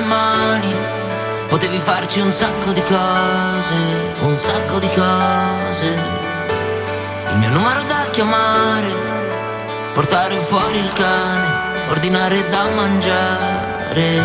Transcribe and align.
le 0.00 0.06
mani 0.06 0.74
potevi 1.48 1.78
farci 1.78 2.20
un 2.20 2.32
sacco 2.32 2.72
di 2.72 2.82
cose, 2.82 3.74
un 4.20 4.38
sacco 4.38 4.78
di 4.78 4.88
cose. 4.88 5.88
Il 7.30 7.38
mio 7.38 7.50
numero 7.50 7.82
da 7.82 8.08
chiamare, 8.10 8.88
portare 9.92 10.36
fuori 10.36 10.78
il 10.78 10.92
cane, 10.92 11.88
ordinare 11.88 12.48
da 12.48 12.68
mangiare. 12.74 14.22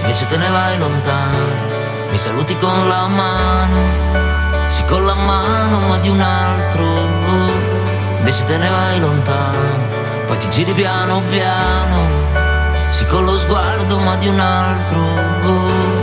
Invece 0.00 0.26
te 0.26 0.36
ne 0.36 0.48
vai 0.48 0.78
lontano, 0.78 2.08
mi 2.10 2.18
saluti 2.18 2.56
con 2.56 2.88
la 2.88 3.06
mano, 3.06 4.70
sì 4.70 4.84
con 4.84 5.04
la 5.04 5.14
mano 5.14 5.78
ma 5.88 5.98
di 5.98 6.08
un 6.08 6.20
altro. 6.20 6.84
Invece 8.18 8.44
te 8.44 8.56
ne 8.56 8.68
vai 8.68 9.00
lontano, 9.00 9.86
poi 10.26 10.38
ti 10.38 10.50
giri 10.50 10.72
piano 10.72 11.22
piano 11.30 12.47
sì 12.90 13.04
con 13.06 13.24
lo 13.24 13.36
sguardo 13.38 13.98
ma 13.98 14.16
di 14.16 14.28
un 14.28 14.38
altro. 14.38 14.98
Oh, 14.98 15.97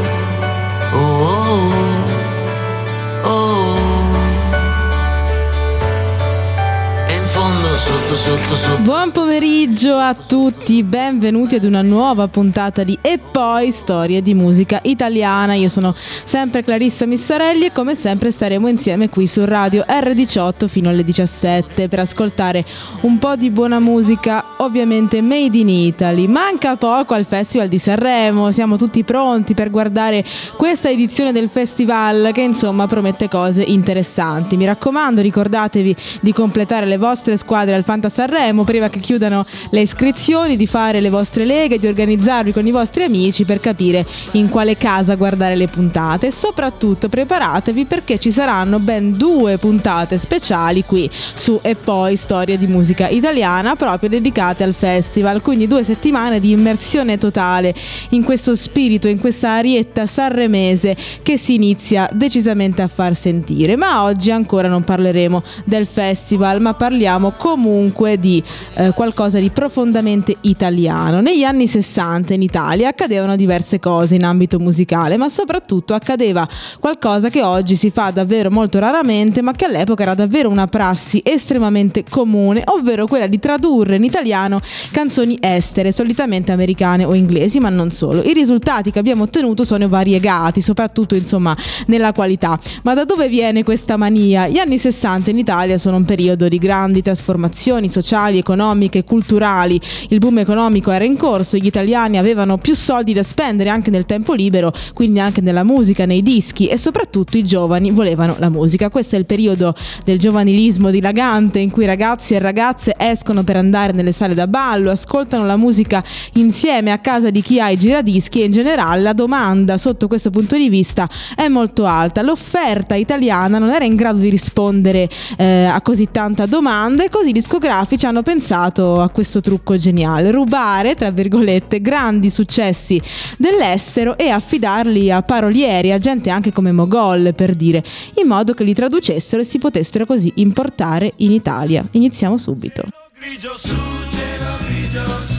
Buon 8.84 9.12
pomeriggio 9.12 9.96
a 9.96 10.14
tutti, 10.14 10.84
benvenuti 10.84 11.56
ad 11.56 11.64
una 11.64 11.82
nuova 11.82 12.28
puntata 12.28 12.84
di 12.84 12.96
E 13.02 13.18
poi 13.18 13.72
storie 13.72 14.22
di 14.22 14.36
musica 14.36 14.80
italiana. 14.84 15.56
Io 15.56 15.70
sono 15.70 15.96
sempre 16.24 16.64
Clarissa 16.64 17.08
Missarelli 17.08 17.66
e 17.66 17.72
come 17.72 17.96
sempre 17.96 18.30
staremo 18.30 18.68
insieme 18.68 19.10
qui 19.10 19.26
su 19.26 19.44
Radio 19.44 19.84
R18 19.88 20.68
fino 20.68 20.90
alle 20.90 21.04
17 21.04 21.88
per 21.88 22.00
ascoltare 22.00 22.64
un 23.02 23.18
po' 23.18 23.36
di 23.36 23.50
buona 23.50 23.80
musica 23.80 24.44
ovviamente 24.58 25.22
made 25.22 25.58
in 25.58 25.70
Italy. 25.70 26.28
Manca 26.28 26.76
poco 26.76 27.16
al 27.16 27.26
Festival 27.26 27.68
di 27.68 27.80
Sanremo, 27.80 28.52
siamo 28.52 28.78
tutti 28.78 29.04
pronti 29.04 29.56
per 29.56 29.72
guardare 29.72 30.24
questa 30.58 30.92
edizione 30.92 31.32
del 31.32 31.50
festival 31.50 32.30
che 32.34 32.42
insomma 32.42 32.86
promette 32.86 33.28
cose 33.28 33.64
interessanti. 33.64 34.58
Mi 34.58 34.66
raccomando, 34.66 35.22
ricordatevi 35.22 35.96
di 36.22 36.34
completare 36.34 36.86
le 36.86 36.98
vostre 36.98 37.36
squadre 37.36 37.74
al 37.74 37.84
Fanta 37.96 38.10
Sanremo 38.10 38.66
prima 38.66 38.90
che 38.90 39.00
chiudano 39.00 39.46
le 39.70 39.80
iscrizioni, 39.80 40.58
di 40.58 40.68
fare 40.68 41.00
le 41.00 41.10
vostre 41.10 41.46
leghe, 41.46 41.80
di 41.80 41.88
organizzarvi 41.88 42.52
con 42.52 42.68
i 42.68 42.72
vostri 42.72 43.04
amici 43.04 43.46
per 43.46 43.62
capire 43.62 44.06
in 44.32 44.50
quale 44.50 44.76
casa 44.76 45.16
guardare 45.16 45.56
le 45.56 45.70
puntate 45.70 46.30
soprattutto 46.30 47.08
preparatevi 47.08 47.86
perché 47.86 48.20
ci 48.20 48.32
saranno 48.32 48.80
ben 48.80 49.16
due 49.16 49.58
puntate 49.58 50.18
speciali 50.18 50.84
qui 50.84 51.10
su 51.12 51.58
E 51.62 51.76
poi 51.76 52.18
Storia 52.18 52.58
di 52.58 52.68
musica 52.68 53.08
italiana 53.08 53.78
proprio 53.78 54.10
dedicate 54.10 54.66
al 54.66 54.74
festival, 54.74 55.42
quindi 55.42 55.66
due 55.66 55.86
settimane 55.86 56.42
di 56.42 56.52
immersione 56.52 57.18
totale 57.18 57.74
in 58.10 58.24
questo 58.24 58.58
spirito, 58.58 59.08
in 59.08 59.20
questa 59.20 59.52
arietta 59.52 60.06
sanremese 60.06 60.98
che 61.22 61.38
si 61.38 61.54
inizia 61.54 62.10
decisamente 62.12 62.82
a 62.82 62.88
far 62.88 63.16
sentire. 63.16 63.78
Ma 63.78 64.04
oggi 64.04 64.32
ancora 64.32 64.68
non 64.68 64.84
parleremo 64.84 65.42
del 65.64 65.86
festival, 65.86 66.60
ma 66.60 66.74
parliamo 66.74 67.32
comunque 67.38 67.84
di 68.20 68.44
eh, 68.76 68.92
qualcosa 68.92 69.40
di 69.40 69.50
profondamente 69.50 70.38
italiano. 70.42 71.22
Negli 71.22 71.44
anni 71.44 71.68
60 71.68 72.34
in 72.34 72.42
Italia 72.42 72.90
accadevano 72.90 73.36
diverse 73.36 73.80
cose 73.80 74.16
in 74.16 74.24
ambito 74.24 74.60
musicale, 74.60 75.18
ma 75.18 75.30
soprattutto 75.30 75.94
accadeva 75.94 76.48
qualcosa 76.80 77.30
che 77.30 77.44
oggi 77.44 77.76
si 77.76 77.90
fa 77.90 78.12
davvero 78.12 78.50
molto 78.52 78.80
raramente, 78.80 79.42
ma 79.42 79.52
che 79.54 79.66
all'epoca 79.66 80.04
era 80.04 80.14
davvero 80.14 80.50
una 80.50 80.68
prassi 80.68 81.22
estremamente 81.24 82.04
comune, 82.10 82.62
ovvero 82.66 83.06
quella 83.08 83.28
di 83.28 83.40
tradurre 83.40 83.96
in 83.96 84.04
italiano 84.04 84.60
canzoni 84.92 85.38
estere, 85.42 85.92
solitamente 85.92 86.52
americane 86.52 87.04
o 87.04 87.14
inglesi, 87.14 87.60
ma 87.60 87.70
non 87.70 87.92
solo. 87.92 88.24
I 88.24 88.34
risultati 88.34 88.92
che 88.92 89.00
abbiamo 89.00 89.24
ottenuto 89.24 89.64
sono 89.64 89.88
variegati, 89.88 90.62
soprattutto 90.62 91.16
insomma 91.16 91.56
nella 91.88 92.12
qualità. 92.14 92.60
Ma 92.84 92.94
da 92.94 93.06
dove 93.06 93.28
viene 93.28 93.64
questa 93.64 93.98
mania? 93.98 94.48
Gli 94.48 94.58
anni 94.58 94.78
60 94.78 95.30
in 95.30 95.38
Italia 95.38 95.78
sono 95.78 95.98
un 95.98 96.06
periodo 96.06 96.48
di 96.48 96.58
grandi 96.58 97.02
trasformazioni 97.02 97.75
sociali, 97.84 98.38
economiche, 98.38 99.04
culturali. 99.04 99.80
Il 100.10 100.20
boom 100.20 100.40
economico 100.40 100.92
era 100.92 101.04
in 101.04 101.18
corso, 101.18 101.58
gli 101.58 101.66
italiani 101.66 102.18
avevano 102.18 102.58
più 102.58 102.76
soldi 102.76 103.14
da 103.14 103.24
spendere 103.24 103.70
anche 103.70 103.90
nel 103.90 104.06
tempo 104.06 104.34
libero, 104.34 104.74
quindi 104.94 105.20
anche 105.20 105.42
nella 105.42 105.64
musica, 105.64 106.06
nei 106.06 106.22
dischi 106.22 106.68
e 106.68 106.78
soprattutto 106.78 107.38
i 107.38 107.44
giovani 107.44 107.92
volevano 107.92 108.36
la 108.40 108.50
musica. 108.50 108.90
Questo 108.90 109.16
è 109.16 109.20
il 109.20 109.26
periodo 109.26 109.76
del 110.04 110.20
giovanilismo 110.20 110.90
dilagante 110.90 111.60
in 111.60 111.70
cui 111.70 111.86
ragazzi 111.86 112.34
e 112.34 112.40
ragazze 112.40 112.94
escono 112.98 113.44
per 113.44 113.58
andare 113.58 113.94
nelle 113.94 114.12
sale 114.12 114.34
da 114.34 114.48
ballo, 114.48 114.92
ascoltano 114.92 115.46
la 115.46 115.58
musica 115.58 116.04
insieme 116.34 116.92
a 116.92 117.00
casa 117.00 117.30
di 117.30 117.42
chi 117.42 117.60
ha 117.60 117.70
i 117.70 117.78
giradischi 117.78 118.42
e 118.42 118.46
in 118.46 118.52
generale 118.52 119.02
la 119.02 119.14
domanda 119.14 119.78
sotto 119.78 120.08
questo 120.08 120.30
punto 120.30 120.58
di 120.58 120.70
vista 120.70 121.10
è 121.36 121.48
molto 121.48 121.86
alta. 121.86 122.22
L'offerta 122.22 122.96
italiana 122.96 123.58
non 123.58 123.70
era 123.70 123.86
in 123.86 123.96
grado 123.96 124.20
di 124.20 124.30
rispondere 124.30 125.10
eh, 125.38 125.66
a 125.66 125.82
così 125.82 126.10
tanta 126.12 126.46
domanda 126.46 127.04
e 127.04 127.10
così 127.10 127.30
i 127.30 127.34
discografici 127.66 128.06
hanno 128.06 128.22
pensato 128.22 129.02
a 129.02 129.10
questo 129.10 129.42
trucco 129.42 129.76
geniale, 129.76 130.30
rubare, 130.30 130.94
tra 130.94 131.10
virgolette, 131.10 131.82
grandi 131.82 132.30
successi 132.30 133.02
dell'estero 133.38 134.20
e 134.20 134.30
affidarli 134.30 135.12
a 135.12 135.24
parolieri, 135.24 135.92
a 135.92 135.98
gente 135.98 136.30
anche 136.30 136.52
come 136.52 136.72
Mogol 136.72 137.34
per 137.34 137.56
dire, 137.56 137.84
in 138.22 138.28
modo 138.28 138.54
che 138.54 138.64
li 138.64 138.76
traducessero 138.76 139.42
e 139.42 139.46
si 139.46 139.58
potessero 139.58 140.06
così 140.06 140.32
importare 140.36 141.14
in 141.18 141.32
Italia. 141.32 141.84
Iniziamo 141.92 142.38
subito. 142.38 142.84
Grigio 143.20 143.58
su, 143.58 143.74
cielo 144.12 144.58
grigio 144.68 145.10
su, 145.10 145.35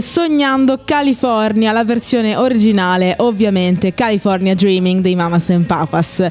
Sognando 0.00 0.80
California, 0.84 1.72
la 1.72 1.84
versione 1.84 2.36
originale 2.36 3.14
ovviamente 3.18 3.94
California 3.94 4.54
Dreaming 4.54 5.00
dei 5.00 5.14
Mamas 5.14 5.48
and 5.50 5.66
Papas. 5.66 6.28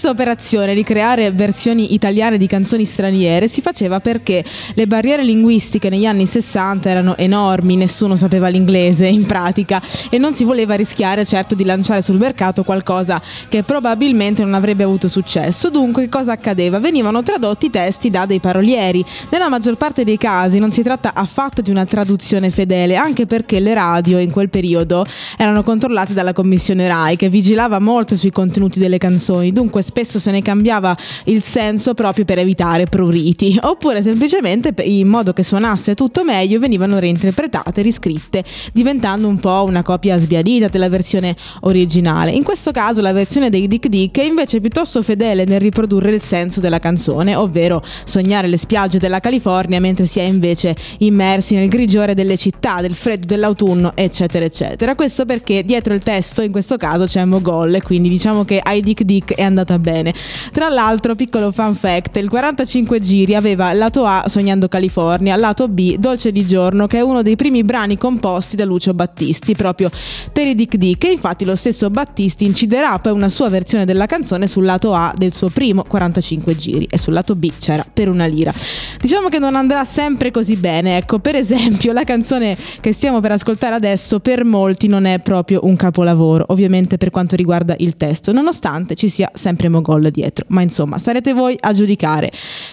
Questa 0.00 0.18
operazione 0.18 0.74
di 0.74 0.82
creare 0.82 1.30
versioni 1.30 1.92
italiane 1.92 2.38
di 2.38 2.46
canzoni 2.46 2.86
straniere 2.86 3.48
si 3.48 3.60
faceva 3.60 4.00
perché 4.00 4.42
le 4.72 4.86
barriere 4.86 5.22
linguistiche 5.22 5.90
negli 5.90 6.06
anni 6.06 6.24
60 6.24 6.88
erano 6.88 7.18
enormi, 7.18 7.76
nessuno 7.76 8.16
sapeva 8.16 8.48
l'inglese 8.48 9.06
in 9.06 9.26
pratica 9.26 9.82
e 10.08 10.16
non 10.16 10.34
si 10.34 10.44
voleva 10.44 10.74
rischiare 10.74 11.26
certo 11.26 11.54
di 11.54 11.66
lanciare 11.66 12.00
sul 12.00 12.16
mercato 12.16 12.64
qualcosa 12.64 13.20
che 13.50 13.62
probabilmente 13.62 14.42
non 14.42 14.54
avrebbe 14.54 14.84
avuto 14.84 15.06
successo. 15.06 15.68
Dunque 15.68 16.08
cosa 16.08 16.32
accadeva? 16.32 16.78
Venivano 16.78 17.22
tradotti 17.22 17.66
i 17.66 17.70
testi 17.70 18.08
da 18.08 18.24
dei 18.24 18.40
parolieri. 18.40 19.04
Nella 19.28 19.50
maggior 19.50 19.76
parte 19.76 20.02
dei 20.02 20.16
casi 20.16 20.58
non 20.58 20.72
si 20.72 20.80
tratta 20.80 21.12
affatto 21.12 21.60
di 21.60 21.70
una 21.70 21.84
traduzione 21.84 22.48
fedele, 22.48 22.96
anche 22.96 23.26
perché 23.26 23.60
le 23.60 23.74
radio 23.74 24.18
in 24.18 24.30
quel 24.30 24.48
periodo 24.48 25.04
erano 25.36 25.62
controllate 25.62 26.14
dalla 26.14 26.32
commissione 26.32 26.88
RAI 26.88 27.16
che 27.16 27.28
vigilava 27.28 27.78
molto 27.80 28.16
sui 28.16 28.30
contenuti 28.30 28.78
delle 28.78 28.96
canzoni, 28.96 29.52
dunque 29.52 29.88
spesso 29.90 30.20
se 30.20 30.30
ne 30.30 30.40
cambiava 30.40 30.96
il 31.24 31.42
senso 31.42 31.94
proprio 31.94 32.24
per 32.24 32.38
evitare 32.38 32.84
pruriti, 32.84 33.58
oppure 33.60 34.02
semplicemente 34.02 34.72
in 34.84 35.08
modo 35.08 35.32
che 35.32 35.42
suonasse 35.42 35.94
tutto 35.94 36.22
meglio 36.22 36.60
venivano 36.60 37.00
reinterpretate, 37.00 37.82
riscritte, 37.82 38.44
diventando 38.72 39.26
un 39.26 39.40
po' 39.40 39.64
una 39.66 39.82
copia 39.82 40.16
sbiadita 40.16 40.68
della 40.68 40.88
versione 40.88 41.34
originale. 41.62 42.30
In 42.30 42.44
questo 42.44 42.70
caso 42.70 43.00
la 43.00 43.12
versione 43.12 43.50
dei 43.50 43.66
Dick 43.66 43.88
Dick 43.88 44.20
è 44.20 44.24
invece 44.24 44.60
piuttosto 44.60 45.02
fedele 45.02 45.44
nel 45.44 45.58
riprodurre 45.58 46.14
il 46.14 46.22
senso 46.22 46.60
della 46.60 46.78
canzone, 46.78 47.34
ovvero 47.34 47.82
sognare 48.04 48.46
le 48.46 48.58
spiagge 48.58 48.98
della 48.98 49.18
California 49.18 49.80
mentre 49.80 50.06
si 50.06 50.20
è 50.20 50.22
invece 50.22 50.76
immersi 50.98 51.56
nel 51.56 51.68
grigiore 51.68 52.14
delle 52.14 52.36
città, 52.36 52.80
del 52.80 52.94
freddo 52.94 53.26
dell'autunno, 53.26 53.92
eccetera, 53.96 54.44
eccetera. 54.44 54.94
Questo 54.94 55.24
perché 55.24 55.64
dietro 55.64 55.94
il 55.94 56.02
testo, 56.02 56.42
in 56.42 56.52
questo 56.52 56.76
caso, 56.76 57.06
c'è 57.06 57.24
Mogol, 57.24 57.82
quindi 57.82 58.08
diciamo 58.08 58.44
che 58.44 58.60
ai 58.62 58.80
Dick 58.80 59.02
Dick 59.02 59.34
è 59.34 59.42
andata 59.42 59.78
bene. 59.80 60.14
Tra 60.52 60.68
l'altro, 60.68 61.14
piccolo 61.14 61.50
fun 61.50 61.74
fact, 61.74 62.16
il 62.16 62.28
45 62.28 62.98
giri 63.00 63.34
aveva 63.34 63.72
lato 63.72 64.04
A 64.04 64.24
Sognando 64.26 64.68
California, 64.68 65.36
lato 65.36 65.68
B 65.68 65.96
Dolce 65.96 66.32
di 66.32 66.44
giorno, 66.46 66.86
che 66.86 66.98
è 66.98 67.00
uno 67.00 67.22
dei 67.22 67.36
primi 67.36 67.64
brani 67.64 67.96
composti 67.96 68.56
da 68.56 68.64
Lucio 68.64 68.94
Battisti, 68.94 69.54
proprio 69.54 69.90
per 70.32 70.46
i 70.46 70.54
Dick 70.54 70.76
Dick, 70.76 71.04
e 71.04 71.12
infatti 71.12 71.44
lo 71.44 71.56
stesso 71.56 71.90
Battisti 71.90 72.44
inciderà 72.44 72.98
poi 72.98 73.12
una 73.12 73.28
sua 73.28 73.48
versione 73.48 73.84
della 73.84 74.06
canzone 74.06 74.46
sul 74.46 74.64
lato 74.64 74.94
A 74.94 75.12
del 75.16 75.32
suo 75.32 75.48
primo 75.48 75.84
45 75.84 76.54
giri 76.54 76.86
e 76.90 76.98
sul 76.98 77.14
lato 77.14 77.34
B 77.34 77.50
c'era 77.58 77.84
per 77.90 78.08
una 78.08 78.26
lira. 78.26 78.52
Diciamo 79.00 79.28
che 79.28 79.38
non 79.38 79.56
andrà 79.56 79.84
sempre 79.84 80.30
così 80.30 80.56
bene, 80.56 80.98
ecco, 80.98 81.18
per 81.18 81.34
esempio 81.34 81.92
la 81.92 82.04
canzone 82.04 82.56
che 82.80 82.92
stiamo 82.92 83.20
per 83.20 83.32
ascoltare 83.32 83.74
adesso 83.74 84.20
per 84.20 84.44
molti 84.44 84.86
non 84.86 85.06
è 85.06 85.18
proprio 85.20 85.60
un 85.62 85.76
capolavoro, 85.76 86.44
ovviamente 86.48 86.98
per 86.98 87.10
quanto 87.10 87.36
riguarda 87.36 87.74
il 87.78 87.96
testo, 87.96 88.32
nonostante 88.32 88.94
ci 88.94 89.08
sia 89.08 89.30
sempre 89.32 89.68
Mogol 89.70 90.10
dietro, 90.10 90.44
ma 90.48 90.62
insomma 90.62 90.98
sarete 90.98 91.32
voi 91.32 91.56
a 91.58 91.72
giudicare. 91.72 92.30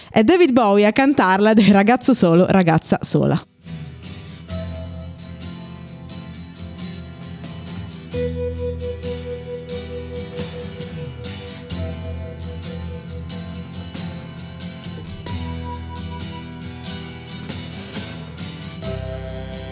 È 0.09 0.23
David 0.23 0.51
Bowie 0.51 0.85
a 0.85 0.91
cantarla 0.91 1.53
è 1.53 1.71
ragazzo 1.71 2.13
solo, 2.13 2.45
ragazza 2.47 2.99
sola. 3.01 3.41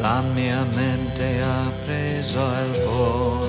la 0.06 0.22
mia 0.22 0.64
mente 0.76 1.42
ha 1.42 1.72
preso 1.84 2.40
il 2.40 2.84
volo. 2.84 3.45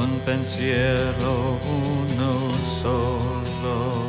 Un 0.00 0.20
pensiero, 0.24 1.58
uno 1.62 2.52
solo. 2.80 4.06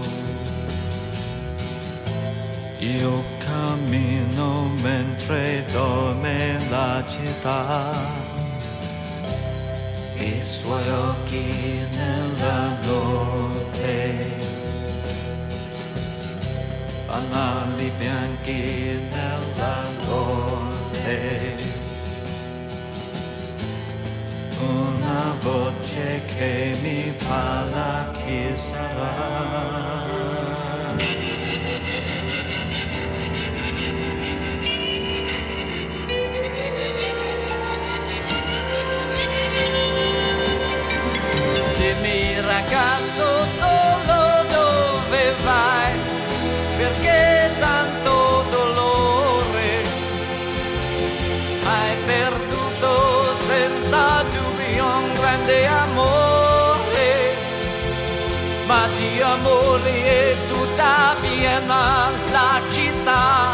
Io 2.79 3.23
cammino 3.39 4.69
mentre 4.81 5.65
dorme 5.71 6.57
la 6.69 7.03
città. 7.09 7.91
I 10.15 10.41
suoi 10.43 10.89
occhi 10.89 11.87
nella 11.91 12.77
notte 12.85 14.39
fanali 17.09 17.91
bianchi 17.97 18.99
nella 19.09 19.87
notte. 20.05 21.57
Una 24.59 25.33
voce 25.41 25.78
che 26.25 26.75
mi 26.81 27.13
amore 59.39 60.05
è 60.05 60.37
tutta 60.47 61.15
piena 61.19 62.09
la 62.31 62.61
città 62.69 63.53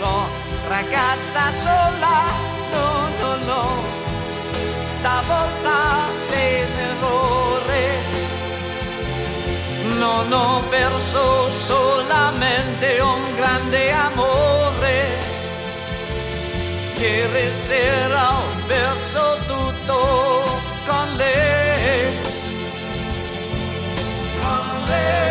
no 0.00 0.28
ragazza 0.68 1.52
sola 1.52 2.22
no 2.72 3.08
no 3.20 3.36
no 3.44 3.84
stavolta 4.98 6.10
sei 6.28 6.60
in 6.62 6.76
errore 6.76 8.12
non 9.98 10.32
ho 10.32 10.62
perso 10.68 11.52
solamente 11.54 12.98
un 13.00 13.34
grande 13.34 13.92
amore. 13.92 15.18
Ieri 16.96 17.54
sera 17.54 18.38
ho 18.38 18.46
perso 18.66 19.36
tutto 19.46 20.42
con 20.84 21.08
lei. 21.16 21.63
Con 24.94 25.23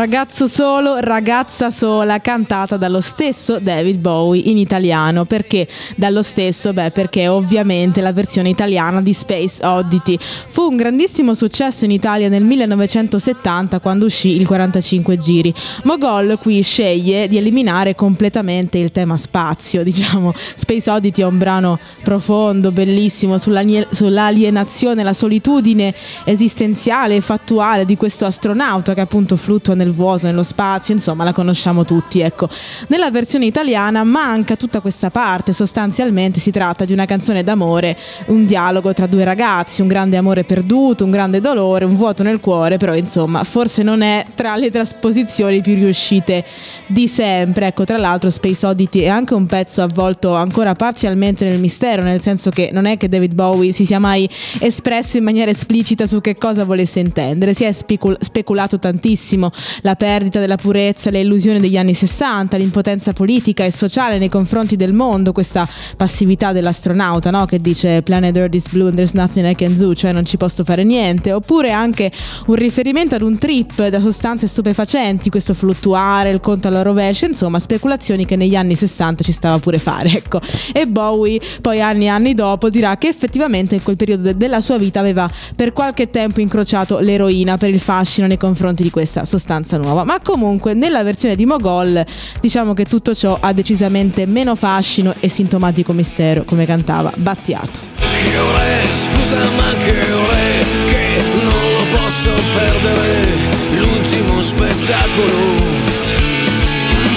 Ragazzo 0.00 0.46
solo, 0.46 0.96
ragazza 0.98 1.70
sola, 1.70 2.20
cantata 2.20 2.78
dallo 2.78 3.02
stesso 3.02 3.58
David 3.58 3.98
Bowie 3.98 4.48
in 4.48 4.56
italiano. 4.56 5.26
Perché 5.26 5.68
dallo 5.94 6.22
stesso? 6.22 6.72
Beh, 6.72 6.90
perché 6.90 7.28
ovviamente 7.28 8.00
la 8.00 8.14
versione 8.14 8.48
italiana 8.48 9.02
di 9.02 9.12
Space 9.12 9.62
Oddity 9.62 10.16
fu 10.18 10.62
un 10.62 10.76
grandissimo 10.76 11.34
successo 11.34 11.84
in 11.84 11.90
Italia 11.90 12.30
nel 12.30 12.44
1970 12.44 13.78
quando 13.80 14.06
uscì 14.06 14.36
il 14.36 14.46
45 14.46 15.18
giri. 15.18 15.52
Mogol 15.82 16.38
qui 16.40 16.62
sceglie 16.62 17.28
di 17.28 17.36
eliminare 17.36 17.94
completamente 17.94 18.78
il 18.78 18.92
tema 18.92 19.18
spazio, 19.18 19.82
diciamo. 19.84 20.32
Space 20.54 20.90
Oddity 20.90 21.20
è 21.20 21.26
un 21.26 21.36
brano 21.36 21.78
profondo, 22.02 22.72
bellissimo 22.72 23.36
sull'alienazione, 23.36 25.02
la 25.02 25.12
solitudine 25.12 25.94
esistenziale 26.24 27.16
e 27.16 27.20
fattuale 27.20 27.84
di 27.84 27.98
questo 27.98 28.24
astronauta 28.24 28.94
che 28.94 29.02
appunto 29.02 29.36
fluttua 29.36 29.74
nel 29.74 29.88
vuoto, 29.92 30.26
nello 30.26 30.42
spazio, 30.42 30.94
insomma 30.94 31.24
la 31.24 31.32
conosciamo 31.32 31.84
tutti. 31.84 32.20
Ecco. 32.20 32.48
Nella 32.88 33.10
versione 33.10 33.46
italiana 33.46 34.04
manca 34.04 34.56
tutta 34.56 34.80
questa 34.80 35.10
parte, 35.10 35.52
sostanzialmente 35.52 36.40
si 36.40 36.50
tratta 36.50 36.84
di 36.84 36.92
una 36.92 37.06
canzone 37.06 37.42
d'amore, 37.42 37.96
un 38.26 38.46
dialogo 38.46 38.92
tra 38.92 39.06
due 39.06 39.24
ragazzi, 39.24 39.80
un 39.80 39.88
grande 39.88 40.16
amore 40.16 40.44
perduto, 40.44 41.04
un 41.04 41.10
grande 41.10 41.40
dolore, 41.40 41.84
un 41.84 41.96
vuoto 41.96 42.22
nel 42.22 42.40
cuore, 42.40 42.76
però 42.76 42.94
insomma 42.94 43.44
forse 43.44 43.82
non 43.82 44.02
è 44.02 44.24
tra 44.34 44.56
le 44.56 44.70
trasposizioni 44.70 45.60
più 45.60 45.74
riuscite 45.74 46.44
di 46.86 47.06
sempre. 47.08 47.68
Ecco, 47.68 47.84
tra 47.84 47.98
l'altro 47.98 48.30
Space 48.30 48.66
Oddity 48.66 49.00
è 49.00 49.08
anche 49.08 49.34
un 49.34 49.46
pezzo 49.46 49.82
avvolto 49.82 50.34
ancora 50.34 50.74
parzialmente 50.74 51.44
nel 51.44 51.58
mistero, 51.58 52.02
nel 52.02 52.20
senso 52.20 52.50
che 52.50 52.70
non 52.72 52.86
è 52.86 52.96
che 52.96 53.08
David 53.08 53.34
Bowie 53.34 53.72
si 53.72 53.84
sia 53.84 53.98
mai 53.98 54.28
espresso 54.60 55.16
in 55.16 55.24
maniera 55.24 55.50
esplicita 55.50 56.06
su 56.06 56.20
che 56.20 56.36
cosa 56.36 56.64
volesse 56.64 57.00
intendere, 57.00 57.54
si 57.54 57.64
è 57.64 57.72
specul- 57.72 58.16
speculato 58.20 58.78
tantissimo 58.78 59.50
la 59.82 59.94
perdita 59.94 60.40
della 60.40 60.56
purezza, 60.56 61.10
le 61.10 61.20
illusioni 61.20 61.60
degli 61.60 61.76
anni 61.76 61.94
60, 61.94 62.56
l'impotenza 62.56 63.12
politica 63.12 63.64
e 63.64 63.70
sociale 63.70 64.18
nei 64.18 64.28
confronti 64.28 64.76
del 64.76 64.92
mondo, 64.92 65.32
questa 65.32 65.68
passività 65.96 66.52
dell'astronauta 66.52 67.30
no? 67.30 67.46
che 67.46 67.60
dice 67.60 68.02
Planet 68.02 68.36
Earth 68.36 68.54
is 68.54 68.68
blue 68.68 68.86
and 68.86 68.94
there's 68.94 69.12
nothing 69.12 69.46
I 69.48 69.54
can 69.54 69.76
do, 69.76 69.94
cioè 69.94 70.12
non 70.12 70.24
ci 70.24 70.36
posso 70.36 70.64
fare 70.64 70.84
niente, 70.84 71.32
oppure 71.32 71.70
anche 71.70 72.10
un 72.46 72.54
riferimento 72.54 73.14
ad 73.14 73.22
un 73.22 73.38
trip 73.38 73.86
da 73.88 74.00
sostanze 74.00 74.46
stupefacenti, 74.46 75.30
questo 75.30 75.54
fluttuare, 75.54 76.30
il 76.30 76.40
conto 76.40 76.68
alla 76.68 76.82
rovescia, 76.82 77.26
insomma 77.26 77.58
speculazioni 77.58 78.24
che 78.24 78.36
negli 78.36 78.56
anni 78.56 78.74
60 78.74 79.22
ci 79.22 79.32
stava 79.32 79.58
pure 79.58 79.78
fare, 79.78 80.10
ecco. 80.16 80.40
E 80.72 80.86
Bowie 80.86 81.40
poi 81.60 81.80
anni 81.80 82.04
e 82.04 82.08
anni 82.08 82.34
dopo 82.34 82.70
dirà 82.70 82.96
che 82.96 83.08
effettivamente 83.08 83.74
in 83.74 83.82
quel 83.82 83.96
periodo 83.96 84.32
della 84.32 84.60
sua 84.60 84.78
vita 84.78 85.00
aveva 85.00 85.28
per 85.54 85.72
qualche 85.72 86.10
tempo 86.10 86.40
incrociato 86.40 86.98
l'eroina 86.98 87.56
per 87.56 87.70
il 87.70 87.80
fascino 87.80 88.26
nei 88.26 88.36
confronti 88.36 88.82
di 88.82 88.90
questa 88.90 89.24
sostanza 89.24 89.59
abbastanza 89.60 89.76
nuova, 89.76 90.04
ma 90.04 90.20
comunque 90.20 90.74
nella 90.74 91.02
versione 91.02 91.36
di 91.36 91.46
Mogol 91.46 92.04
diciamo 92.40 92.74
che 92.74 92.84
tutto 92.86 93.14
ciò 93.14 93.36
ha 93.38 93.52
decisamente 93.52 94.26
meno 94.26 94.54
fascino 94.56 95.14
e 95.20 95.28
sintomatico 95.28 95.92
mistero, 95.92 96.44
come 96.44 96.66
cantava 96.66 97.12
Battiato. 97.14 97.88
Che 97.98 98.36
ore, 98.36 98.82
scusa 98.92 99.36
ma 99.56 99.74
che 99.84 100.12
ore, 100.12 100.64
che 100.86 101.22
non 101.42 101.72
lo 101.72 101.98
posso 101.98 102.30
perdere, 102.54 103.36
l'ultimo 103.76 104.42
spettacolo. 104.42 105.88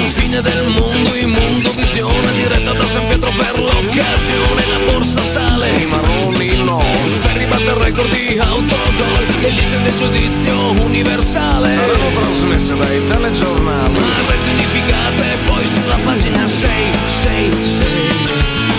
Fine 0.05 0.41
del 0.41 0.67
mondo, 0.67 1.15
immondo, 1.15 1.72
visione 1.93 2.33
diretta 2.33 2.73
da 2.73 2.87
San 2.87 3.07
Pietro 3.07 3.29
per 3.37 3.53
l'occasione, 3.59 4.65
la 4.65 4.91
borsa 4.91 5.21
sale, 5.21 5.69
i 5.69 5.85
marroni 5.85 6.63
no, 6.63 6.81
ferri 7.21 7.45
batte 7.45 7.65
il 7.65 7.69
record 7.69 8.09
di 8.09 8.39
autogol 8.39 9.27
e 9.43 9.49
liste 9.51 9.79
del 9.83 9.95
giudizio 9.95 10.71
universale. 10.81 11.71
Erano 11.71 12.11
trasmesse 12.13 12.75
dai 12.75 13.03
telegiornali. 13.05 13.93
Ma 13.93 14.07
rete 14.27 14.49
unificate 14.49 15.37
poi 15.45 15.67
sulla 15.67 15.99
pagina 16.03 16.47
6 16.47 16.69
6 17.05 17.51
6 17.61 17.85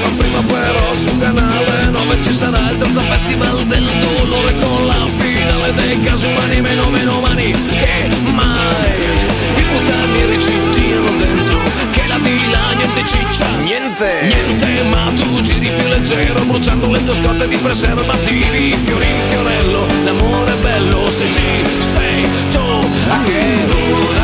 ma 0.03 0.11
prima 0.17 0.41
però 0.41 0.95
sul 0.95 1.19
canale 1.21 1.91
9 1.91 2.21
ci 2.21 2.33
sarà 2.35 2.69
il 2.71 2.77
terzo 2.79 3.01
festival 3.01 3.65
del 3.67 3.89
dolore 4.01 4.55
con 4.57 4.87
la 4.87 5.07
finale 5.09 5.73
dei 5.73 6.01
casi 6.03 6.27
umani 6.27 6.61
meno 6.61 6.91
meno 6.91 7.19
umani 7.19 7.53
che 7.53 8.09
mai. 8.33 9.03
I 9.55 9.63
puttani 9.63 10.27
ricittiano 10.27 11.11
dentro 11.17 11.84
la 12.15 12.19
villa 12.19 12.73
niente 12.75 13.05
ciccia 13.05 13.47
niente. 13.63 14.21
niente 14.23 14.83
ma 14.85 15.11
tu 15.17 15.41
giri 15.43 15.71
più 15.71 15.89
leggero 15.89 16.45
bruciando 16.45 16.91
le 16.91 17.05
tue 17.05 17.15
scorte 17.15 17.49
di 17.49 17.57
preservativi 17.57 18.77
fiori 18.85 19.07
in 19.07 19.21
fiorello 19.29 19.87
l'amore 20.05 20.53
è 20.53 20.57
bello 20.57 21.11
se 21.11 21.31
ci 21.33 21.65
sei 21.79 22.23
tu. 22.53 22.59
A 23.09 23.23
che 23.25 23.43
ora 23.91 24.24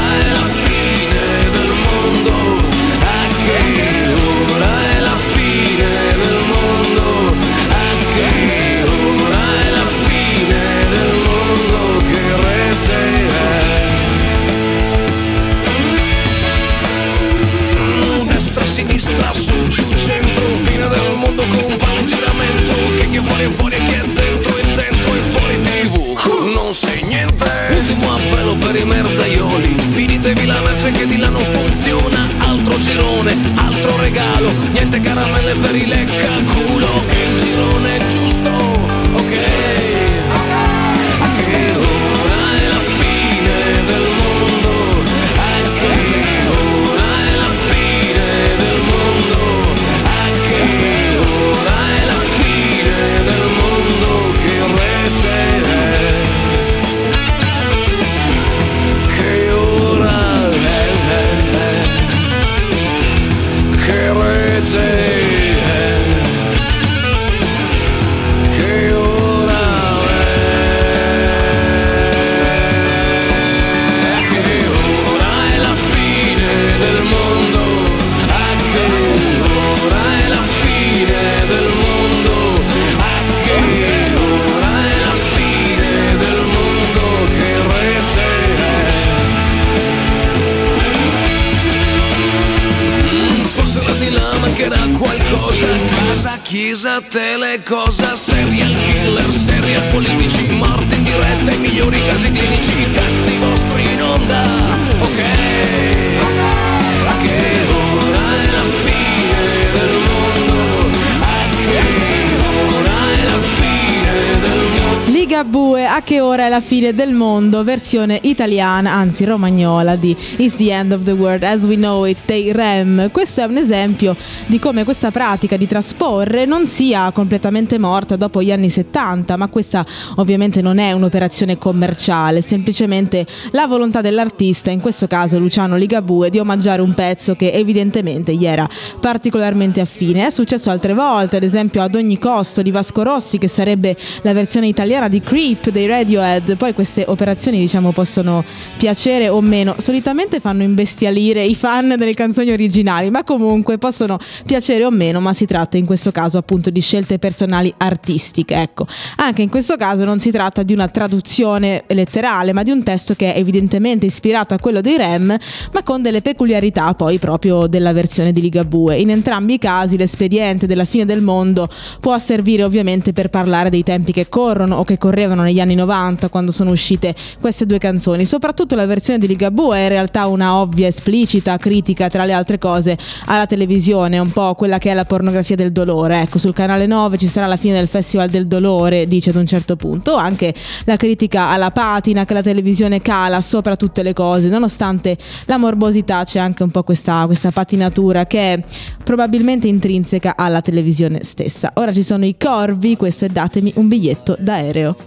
Ligabue, 115.31 115.87
a 115.87 116.03
che 116.03 116.21
ora 116.21 116.47
è 116.47 116.49
la 116.49 116.61
fine 116.61 116.93
del 116.93 117.13
mondo? 117.13 117.63
Versione 117.63 118.19
italiana, 118.23 118.95
anzi 118.95 119.25
romagnola 119.25 119.95
di 119.95 120.11
It's 120.39 120.57
the 120.57 120.73
end 120.73 120.91
of 120.91 121.05
the 121.05 121.13
world 121.13 121.45
as 121.45 121.63
we 121.63 121.77
know 121.77 122.05
it 122.05 122.19
dei 122.25 122.51
Rem. 122.51 123.13
Questo 123.13 123.43
è 123.43 123.45
un 123.45 123.57
esempio 123.57 124.17
di 124.47 124.59
come 124.59 124.83
questa 124.83 125.13
pratica 125.13 125.57
di 125.57 125.69
trasporre 125.69 126.47
non 126.47 126.67
sia 126.67 127.13
completamente 127.13 127.79
morta 127.79 128.17
dopo 128.17 128.43
gli 128.43 128.51
anni 128.51 128.71
70, 128.71 129.37
ma 129.37 129.47
questa 129.47 129.87
ovviamente 130.17 130.61
non 130.63 130.79
è 130.79 130.91
un'operazione 130.91 131.57
commerciale, 131.59 132.41
semplicemente 132.41 133.25
la 133.53 133.69
volontà 133.69 134.01
dell'artista, 134.01 134.73
in 134.73 134.81
questo 134.81 135.07
caso 135.07 135.39
Luciano 135.39 135.77
Ligabue, 135.77 136.29
di 136.29 136.41
omaggiare 136.41 136.83
un 136.83 136.93
pezzo 136.93 137.37
che 137.37 137.53
evidentemente 137.53 138.35
gli 138.35 138.47
era 138.47 138.69
particolarmente 138.99 139.81
affine. 139.81 140.27
È 140.27 140.31
successo 140.31 140.71
altre 140.71 140.93
volte, 140.93 141.37
ad 141.37 141.45
esempio 141.45 141.83
ad 141.83 141.95
ogni 141.95 142.19
costo 142.19 142.63
di 142.63 142.73
Vasco 142.73 143.05
Rossi, 143.05 143.39
che 143.39 143.47
sarebbe 143.47 143.97
la 144.23 144.33
versione 144.33 144.67
italiana 144.67 145.07
di 145.07 145.19
Creep 145.21 145.71
dei 145.71 145.87
Radiohead, 145.87 146.57
poi 146.57 146.75
queste 146.75 147.05
operazioni 147.07 147.59
diciamo 147.59 147.93
possono 147.93 148.45
piacere 148.77 149.29
o 149.29 149.41
meno, 149.41 149.77
solitamente 149.79 150.41
fanno 150.41 150.63
imbestialire 150.63 151.45
i 151.45 151.55
fan 151.55 151.95
delle 151.97 152.15
canzoni 152.15 152.51
originali, 152.51 153.11
ma 153.11 153.25
comunque 153.25 153.79
possono 153.79 154.19
piacere 154.45 154.85
o 154.85 154.91
meno, 154.91 155.21
ma 155.21 155.33
si 155.33 155.47
tratta 155.47 155.77
in 155.77 155.87
questo 155.87 156.11
caso 156.11 156.39
appunto 156.39 156.71
di 156.71 156.81
scelte 156.81 157.19
personali 157.19 157.73
artistiche, 157.77 158.55
ecco. 158.55 158.87
Anche 159.17 159.43
in 159.43 159.49
questo 159.49 159.77
caso 159.77 160.05
non 160.05 160.21
si 160.21 160.31
tratta 160.31 160.63
di 160.63 160.73
una 160.73 160.89
traduzione 160.89 161.85
letterale, 161.89 162.53
ma 162.53 162.63
di 162.63 162.71
un 162.71 162.83
testo 162.83 163.15
che 163.15 163.33
è 163.33 163.39
evidentemente 163.39 164.07
ispirato 164.07 164.55
a 164.55 164.59
quello 164.59 164.81
dei 164.81 164.97
Rem, 164.97 165.37
ma 165.73 165.83
con 165.83 166.03
delle 166.03 166.23
peculiarità 166.23 166.95
poi 166.95 167.19
proprio 167.19 167.67
della 167.67 167.93
versione 167.93 168.33
di 168.33 168.41
Ligabue. 168.41 168.97
In 168.97 169.11
entrambi 169.11 169.55
i 169.55 169.59
casi 169.59 169.97
l'espediente 169.97 170.67
della 170.67 170.85
fine 170.85 171.05
del 171.05 171.21
mondo 171.21 171.69
può 172.01 172.19
servire 172.19 172.63
ovviamente 172.63 173.13
per 173.13 173.29
parlare 173.29 173.71
dei 173.71 173.83
tempi 173.83 174.13
che 174.13 174.29
corrono 174.29 174.77
o 174.77 174.85
che 174.85 174.99
correvano 175.11 175.43
negli 175.43 175.59
anni 175.59 175.75
90 175.75 176.29
quando 176.29 176.53
sono 176.53 176.71
uscite 176.71 177.17
queste 177.41 177.67
due 177.67 177.79
canzoni. 177.79 178.25
Soprattutto 178.25 178.77
la 178.77 178.87
versione 178.87 179.19
di 179.19 179.27
Ligabue 179.27 179.77
è 179.77 179.83
in 179.83 179.89
realtà 179.89 180.27
una 180.27 180.55
ovvia, 180.55 180.87
esplicita 180.87 181.57
critica 181.57 182.09
tra 182.09 182.25
le 182.25 182.33
altre 182.33 182.59
cose 182.59 182.97
alla 183.27 183.47
televisione, 183.47 184.21
un 184.21 184.31
po' 184.31 184.55
quella 184.55 184.79
che 184.79 184.93
è 184.93 184.95
la 184.95 185.05
pornografia 185.05 185.57
del 185.57 185.73
dolore. 185.73 186.21
Ecco, 186.21 186.39
sul 186.39 186.53
canale 186.53 186.87
9 186.87 187.19
ci 187.19 187.27
sarà 187.27 187.47
la 187.47 187.57
fine 187.57 187.75
del 187.75 187.89
Festival 187.89 188.29
del 188.29 188.47
Dolore, 188.47 189.09
dice 189.09 189.31
ad 189.31 189.37
un 189.37 189.47
certo 189.47 189.75
punto, 189.75 190.15
anche 190.15 190.55
la 190.85 190.97
critica 190.97 191.49
alla 191.49 191.73
patina 191.73 192.25
che 192.25 192.35
la 192.35 192.43
televisione 192.43 193.03
cala 193.03 193.41
sopra 193.41 193.75
tutte 193.75 194.05
le 194.05 194.13
cose, 194.13 194.49
nonostante 194.49 195.19
la 195.47 195.57
morbosità 195.57 196.23
c'è 196.23 196.39
anche 196.39 196.63
un 196.63 196.71
po' 196.71 196.85
questa, 196.85 197.25
questa 197.27 197.51
patinatura 197.51 198.27
che 198.27 198.55
è 198.55 198.63
probabilmente 199.03 199.67
intrinseca 199.67 200.37
alla 200.37 200.61
televisione 200.61 201.25
stessa. 201.25 201.73
Ora 201.75 201.93
ci 201.93 202.05
sono 202.05 202.25
i 202.25 202.37
corvi, 202.39 202.97
questo 202.97 203.25
è 203.25 203.29
datemi 203.29 203.73
un 203.75 203.89
biglietto 203.89 204.37
d'aereo. 204.39 205.00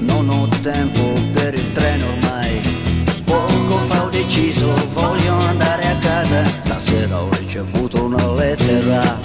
Non 0.00 0.28
ho 0.28 0.48
tempo 0.60 1.14
per 1.32 1.54
il 1.54 1.72
treno 1.72 2.06
ormai, 2.06 2.60
poco 3.24 3.76
fa 3.86 4.04
ho 4.04 4.08
deciso, 4.08 4.72
voglio 4.92 5.34
andare 5.34 5.86
a 5.86 5.96
casa, 5.98 6.44
stasera 6.60 7.20
ho 7.20 7.28
ricevuto 7.38 8.04
una 8.04 8.32
lettera, 8.32 9.18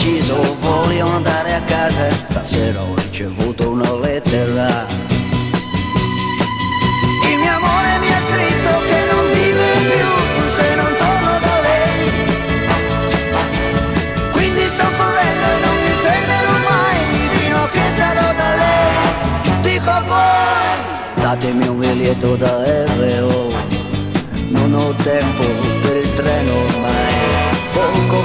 deciso, 0.00 0.56
voglio 0.60 1.06
andare 1.08 1.54
a 1.54 1.60
casa. 1.60 2.08
Stasera 2.26 2.80
ho 2.80 2.94
ricevuto 2.94 3.70
una 3.70 3.94
lettera. 3.98 4.86
Il 7.28 7.36
mio 7.38 7.52
amore 7.52 7.98
mi 8.00 8.08
ha 8.08 8.20
scritto 8.26 8.80
che 8.88 9.04
non 9.12 9.24
vive 9.34 9.66
più 9.90 10.08
se 10.56 10.74
non 10.74 10.92
torno 10.96 11.38
da 11.46 11.60
lei. 11.68 11.98
Quindi 14.32 14.68
sto 14.68 14.86
correndo 14.96 15.46
e 15.54 15.60
non 15.66 15.76
mi 15.84 15.92
fermerò 16.04 16.56
mai 16.70 16.98
fino 17.36 17.62
a 17.62 17.68
che 17.68 17.90
sarò 17.94 18.32
da 18.40 18.54
lei. 18.62 18.94
Dico 19.60 19.90
a 19.90 20.00
voi, 20.00 21.22
datemi 21.22 21.66
un 21.68 21.78
biglietto 21.78 22.36
d'aereo. 22.36 23.52
Non 24.48 24.72
ho 24.72 24.94
tempo 25.02 25.44
per 25.82 25.96
il 25.96 26.14
treno 26.14 26.52
ormai. 26.52 27.39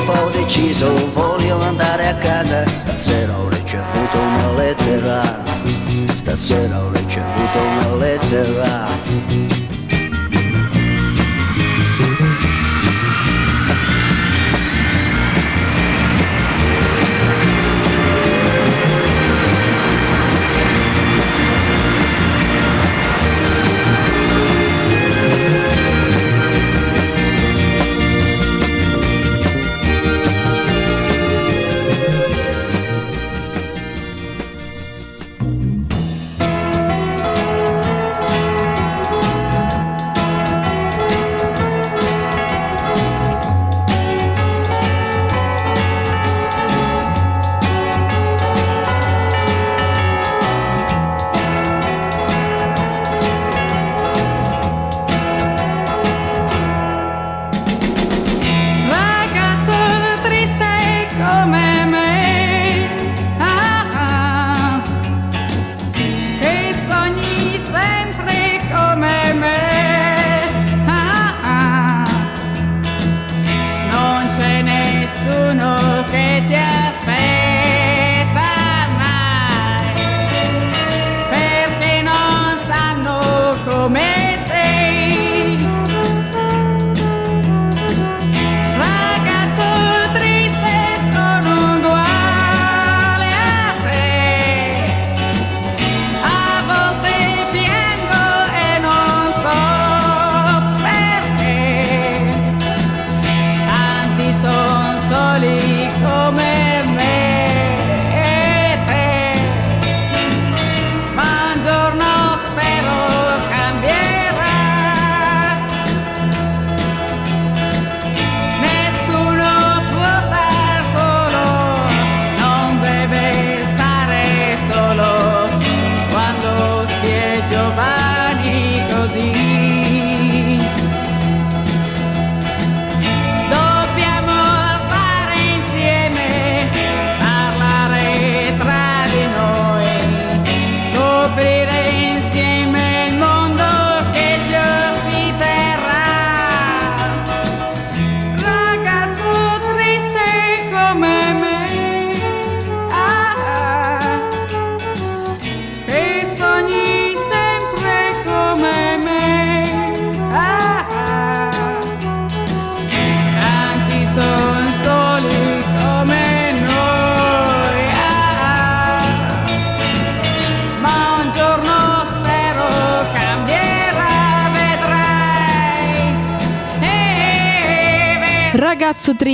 Fa 0.05 0.23
ho 0.23 0.29
deciso, 0.29 1.11
voglio 1.13 1.59
andare 1.61 2.07
a 2.07 2.13
casa. 2.13 2.63
Stasera 2.79 3.39
ho 3.39 3.49
ricevuto 3.49 4.19
una 4.19 4.53
lettera. 4.53 5.43
Stasera 6.15 6.83
ho 6.83 6.91
ricevuto 6.91 7.59
una 7.59 7.95
lettera. 7.95 9.64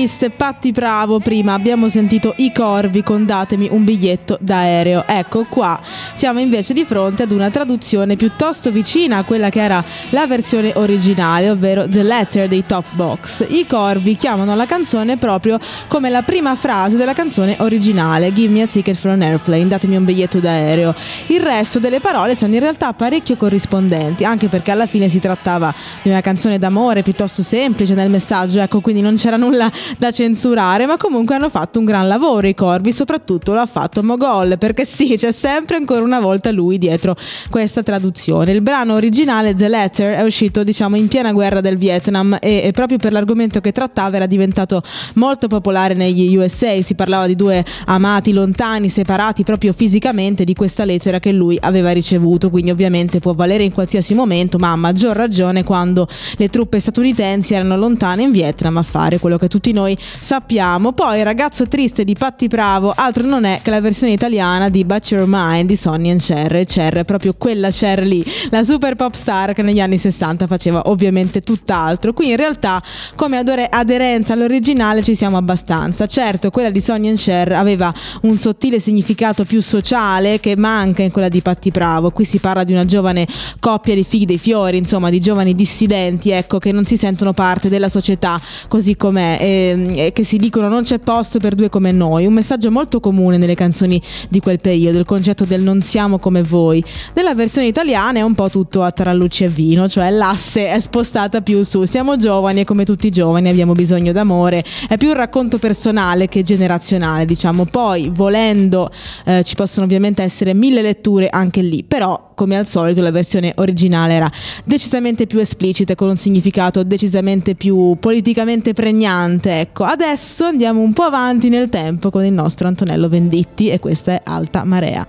Triste, 0.02 0.32
Patti 0.32 0.72
Bravo, 0.72 1.20
prima 1.20 1.54
abbiamo 1.54 1.88
sentito 1.88 2.34
i 2.38 2.52
corvi 2.52 3.04
con 3.04 3.24
datemi 3.24 3.68
un 3.70 3.84
biglietto 3.84 4.36
d'aereo. 4.42 5.04
Ecco 5.06 5.46
qua 5.48 5.80
siamo 6.16 6.40
invece 6.40 6.74
di 6.74 6.86
fronte 6.86 7.22
ad 7.22 7.32
una 7.32 7.52
traduzione 7.52 8.16
piuttosto 8.16 8.72
vicina 8.72 9.18
a 9.18 9.24
quella 9.24 9.50
che 9.50 9.62
era 9.62 9.84
la 10.10 10.26
versione 10.26 10.72
originale, 10.76 11.52
ovvero 11.52 11.88
The 11.88 12.02
Letter 12.02 12.48
dei 12.48 12.66
Top 12.66 12.86
Box. 12.94 13.46
I 13.48 13.68
corvi 13.68 14.16
chiamano 14.16 14.56
la 14.56 14.66
canzone 14.66 15.18
proprio 15.18 15.60
come 15.88 16.10
la 16.10 16.24
prima 16.24 16.56
frase 16.56 16.98
della 16.98 17.14
canzone 17.14 17.58
originale, 17.60 18.34
Give 18.34 18.52
me 18.52 18.64
a 18.64 18.68
ticket 18.68 18.96
for 18.96 19.12
an 19.12 19.22
airplane, 19.22 19.68
datemi 19.68 19.98
un 19.98 20.04
biglietto 20.04 20.40
d'aereo. 20.40 20.96
Il 21.28 21.42
resto 21.42 21.78
delle 21.78 22.00
parole 22.00 22.36
sono 22.36 22.56
in 22.56 22.60
realtà 22.60 22.92
parecchio 22.94 23.36
corrispondenti, 23.36 24.26
anche 24.26 24.48
perché 24.48 24.72
alla 24.72 24.88
fine 24.88 25.10
si 25.10 25.20
trattava 25.20 25.72
di 26.02 26.10
una 26.10 26.22
canzone 26.22 26.58
d'amore 26.58 27.04
piuttosto 27.04 27.44
semplice 27.44 27.94
nel 27.94 28.10
messaggio, 28.10 28.60
ecco, 28.60 28.80
quindi 28.80 29.02
non 29.02 29.14
c'era 29.16 29.38
nulla 29.38 29.72
da 29.98 30.12
censurare, 30.12 30.86
ma 30.86 30.98
comunque 30.98 31.36
hanno 31.36 31.50
fatto 31.50 31.80
un 31.80 31.86
gran 31.86 32.08
lavoro 32.08 32.48
i 32.48 32.54
corvi, 32.54 32.92
soprattutto 32.92 33.54
lo 33.54 33.60
ha 33.60 33.66
fatto 33.66 34.04
Mogol, 34.04 34.58
perché 34.58 34.86
sì, 34.86 35.16
c'è 35.18 35.32
sempre 35.32 35.78
ancora 35.78 36.02
una 36.02 36.20
volta 36.20 36.52
lui 36.52 36.78
dietro 36.78 37.16
questa 37.50 37.84
traduzione. 37.84 38.52
Il 38.52 38.62
brano 38.62 38.94
originale 38.94 39.56
The 39.56 39.68
Letter 39.68 40.16
è 40.16 40.24
uscito, 40.24 40.64
diciamo, 40.64 40.96
in 40.96 41.08
piena 41.08 41.32
guerra 41.32 41.62
del 41.62 41.78
Vietnam 41.78 42.38
e, 42.40 42.62
e 42.64 42.72
proprio 42.72 42.98
per 42.98 43.12
l'argomento 43.12 43.60
che 43.60 43.72
trattava 43.72 44.16
era 44.16 44.26
diventato 44.26 44.82
molto 45.16 45.48
popolare 45.48 45.94
negli 45.94 46.36
USA, 46.36 46.82
si 46.82 46.96
parlava 46.96 47.28
di 47.28 47.36
due 47.36 47.64
amati 47.86 48.32
lontani, 48.32 48.90
separati 48.90 49.44
proprio 49.44 49.74
fisicamente 49.74 50.44
di 50.44 50.54
questa 50.54 50.86
lettera 50.86 51.20
che 51.20 51.32
lui 51.32 51.58
aveva 51.60 51.92
ricevuto, 51.92 52.50
quindi 52.50 52.72
ovviamente 52.72 53.20
può 53.20 53.34
valere 53.34 53.64
in 53.64 53.72
qualsiasi 53.72 54.14
momento, 54.14 54.58
ma 54.58 54.72
a 54.72 54.76
maggior 54.76 55.16
ragione 55.16 55.64
quando 55.64 56.08
le 56.38 56.50
truppe 56.50 56.80
statunitensi 56.80 57.54
erano 57.54 57.78
lontane 57.78 58.24
in 58.24 58.32
Vietnam 58.32 58.78
a 58.78 58.84
fare 58.84 59.20
quello 59.20 59.38
che 59.38 59.48
tutti 59.48 59.72
noi 59.72 59.81
sappiamo. 60.20 60.92
Poi 60.92 61.20
il 61.20 61.26
ragazzo 61.26 61.68
triste 61.68 62.04
di 62.04 62.16
Patti 62.16 62.48
Bravo, 62.48 62.94
altro 62.96 63.26
non 63.26 63.44
è 63.44 63.60
che 63.62 63.70
la 63.70 63.82
versione 63.82 64.14
italiana 64.14 64.70
di 64.70 64.84
But 64.84 65.10
Your 65.12 65.26
Mind 65.28 65.68
di 65.68 65.76
Sonny 65.76 66.10
and 66.10 66.22
Cher. 66.22 66.66
Cher 66.66 66.98
è 66.98 67.04
proprio 67.04 67.34
quella 67.38 67.70
Cher 67.70 68.06
lì, 68.06 68.24
la 68.50 68.64
super 68.64 68.96
pop 68.96 69.14
star 69.14 69.54
che 69.54 69.62
negli 69.62 69.80
anni 69.80 69.98
60 69.98 70.48
faceva 70.48 70.82
ovviamente 70.86 71.42
tutt'altro. 71.42 72.14
Qui 72.14 72.30
in 72.30 72.36
realtà 72.36 72.82
come 73.16 73.38
adore- 73.38 73.68
aderenza 73.70 74.34
all'originale 74.34 75.04
ci 75.04 75.16
siamo 75.16 75.38
abbastanza. 75.38 76.06
Certo, 76.08 76.50
quella 76.50 76.70
di 76.70 76.82
Sonny 76.82 77.10
and 77.10 77.18
Cher 77.18 77.52
aveva 77.54 77.94
un 78.22 78.38
sottile 78.38 78.80
significato 78.80 79.46
più 79.46 79.62
sociale 79.62 80.40
che 80.40 80.56
manca 80.56 81.04
in 81.04 81.12
quella 81.12 81.30
di 81.30 81.42
Patti 81.42 81.72
Bravo. 81.72 82.12
Qui 82.12 82.26
si 82.26 82.40
parla 82.40 82.64
di 82.64 82.74
una 82.74 82.86
giovane 82.86 83.28
coppia 83.60 83.96
di 83.96 84.04
figli 84.04 84.26
dei 84.26 84.38
fiori, 84.38 84.78
insomma, 84.78 85.10
di 85.10 85.20
giovani 85.20 85.54
dissidenti, 85.54 86.32
ecco, 86.32 86.58
che 86.58 86.72
non 86.72 86.86
si 86.86 86.98
sentono 86.98 87.34
parte 87.34 87.70
della 87.70 87.90
società 87.90 88.40
così 88.68 88.96
com'è 88.96 89.38
e, 89.40 89.71
e, 89.72 90.12
che 90.12 90.24
si 90.24 90.38
dicono 90.38 90.68
non 90.68 90.84
c'è 90.84 91.00
posto 91.00 91.40
per 91.40 91.56
due 91.56 91.70
come 91.70 91.92
noi. 91.92 92.26
Un 92.26 92.34
messaggio 92.34 92.72
molto 92.72 93.00
comune 93.00 93.38
nelle 93.38 93.56
canzoni 93.56 94.02
di 94.30 94.40
quel 94.40 94.60
periodo, 94.60 95.00
il 95.00 95.06
concetto 95.06 95.46
del 95.46 95.62
non 95.62 95.82
siamo 95.82 96.20
come 96.20 96.44
voi. 96.44 96.84
Nella 97.14 97.36
versione 97.36 97.68
italiana 97.68 98.20
è 98.20 98.22
un 98.22 98.36
po' 98.36 98.50
tutto 98.50 98.84
a 98.84 98.92
tarallucci 98.92 99.44
e 99.44 99.48
vino, 99.48 99.88
cioè 99.88 100.10
l'asse 100.10 100.72
è 100.72 100.80
spostata 100.80 101.42
più 101.42 101.64
su 101.64 101.84
siamo 101.86 102.18
giovani 102.18 102.62
e 102.62 102.64
come 102.66 102.86
tutti 102.86 103.08
i 103.08 103.12
giovani 103.12 103.50
abbiamo 103.50 103.74
bisogno 103.74 104.12
d'amore. 104.12 104.64
È 104.88 104.98
più 104.98 105.10
un 105.10 105.16
racconto 105.16 105.58
personale 105.58 106.28
che 106.28 106.44
generazionale, 106.44 107.26
diciamo. 107.26 107.66
Poi, 107.66 108.10
volendo, 108.14 108.90
eh, 109.26 109.44
ci 109.44 109.56
possono 109.56 109.86
ovviamente 109.86 110.24
essere 110.24 110.54
mille 110.54 110.82
letture 110.82 111.28
anche 111.30 111.62
lì, 111.62 111.84
però 111.84 112.30
come 112.42 112.58
al 112.58 112.66
solito 112.66 113.02
la 113.02 113.12
versione 113.12 113.54
originale 113.58 114.14
era 114.14 114.32
decisamente 114.64 115.28
più 115.28 115.40
esplicita 115.40 115.94
con 115.94 116.10
un 116.10 116.18
significato 116.18 116.82
decisamente 116.84 117.54
più 117.54 117.98
politicamente 118.00 118.74
pregnante. 118.74 119.61
Ecco, 119.62 119.84
adesso 119.84 120.46
andiamo 120.46 120.82
un 120.82 120.92
po' 120.92 121.04
avanti 121.04 121.48
nel 121.48 121.70
tempo 121.70 122.10
con 122.10 122.26
il 122.26 122.34
nostro 122.34 122.68
Antonello 122.68 123.08
Venditti 123.08 123.70
e 123.70 123.78
questa 123.78 124.14
è 124.14 124.22
Alta 124.24 124.64
Marea. 124.64 125.06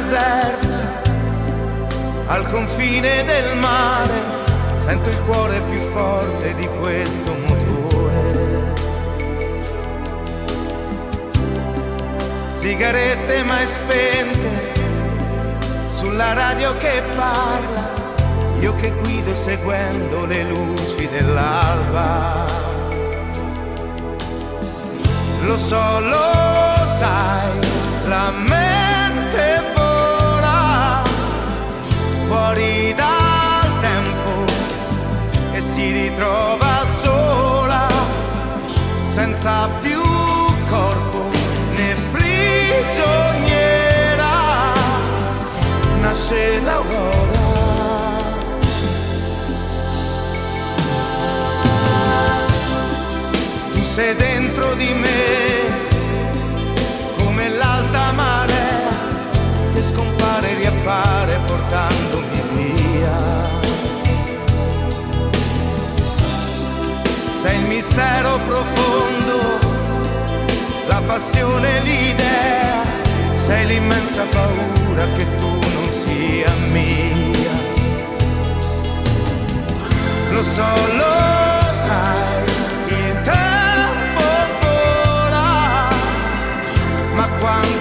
Deserta, 0.00 1.02
al 2.26 2.48
confine 2.50 3.22
del 3.24 3.56
mare, 3.58 4.38
sento 4.74 5.10
il 5.10 5.20
cuore 5.22 5.60
più 5.68 5.80
forte 5.92 6.54
di 6.54 6.66
questo 6.80 7.34
motore. 7.46 8.72
Sigarette 12.46 13.42
mai 13.44 13.66
spente, 13.66 14.72
sulla 15.88 16.32
radio 16.32 16.76
che 16.78 17.02
parla, 17.14 17.88
io 18.60 18.74
che 18.76 18.92
guido 19.02 19.34
seguendo 19.34 20.24
le 20.24 20.44
luci 20.44 21.08
dell'alba. 21.08 22.46
Lo 25.44 25.56
so, 25.56 26.00
lo 26.00 26.86
sai, 26.86 27.58
la 28.06 28.30
mente 28.30 28.69
fuori 32.30 32.94
dal 32.94 33.80
tempo 33.80 34.44
e 35.50 35.60
si 35.60 35.90
ritrova 35.90 36.84
sola, 36.84 37.88
senza 39.02 39.68
più 39.82 40.00
corpo 40.68 41.28
né 41.74 41.96
prigioniera. 42.12 43.02
Nasce 46.02 46.60
l'aurora. 46.60 47.38
Tu 53.72 53.82
sei 53.82 54.14
dentro 54.14 54.74
di 54.74 54.92
me 55.02 55.88
come 57.16 57.48
l'alta 57.48 58.12
marea 58.12 58.39
che 59.80 59.86
scompare 59.86 60.50
e 60.50 60.54
riappare 60.56 61.40
portandomi 61.46 62.42
via. 62.54 63.48
Sei 67.40 67.56
il 67.58 67.66
mistero 67.66 68.38
profondo, 68.46 69.58
la 70.86 71.00
passione, 71.06 71.80
l'idea, 71.80 72.82
sei 73.34 73.66
l'immensa 73.66 74.24
paura 74.24 75.06
che 75.16 75.26
tu 75.38 75.48
non 75.48 75.90
sia 75.90 76.52
mia. 76.70 77.54
Lo 80.30 80.42
so, 80.42 80.70
lo 81.00 81.16
sai, 81.86 82.44
il 82.88 83.20
tempo 83.22 84.24
vola 84.60 85.88
ma 87.14 87.28
quanta 87.40 87.79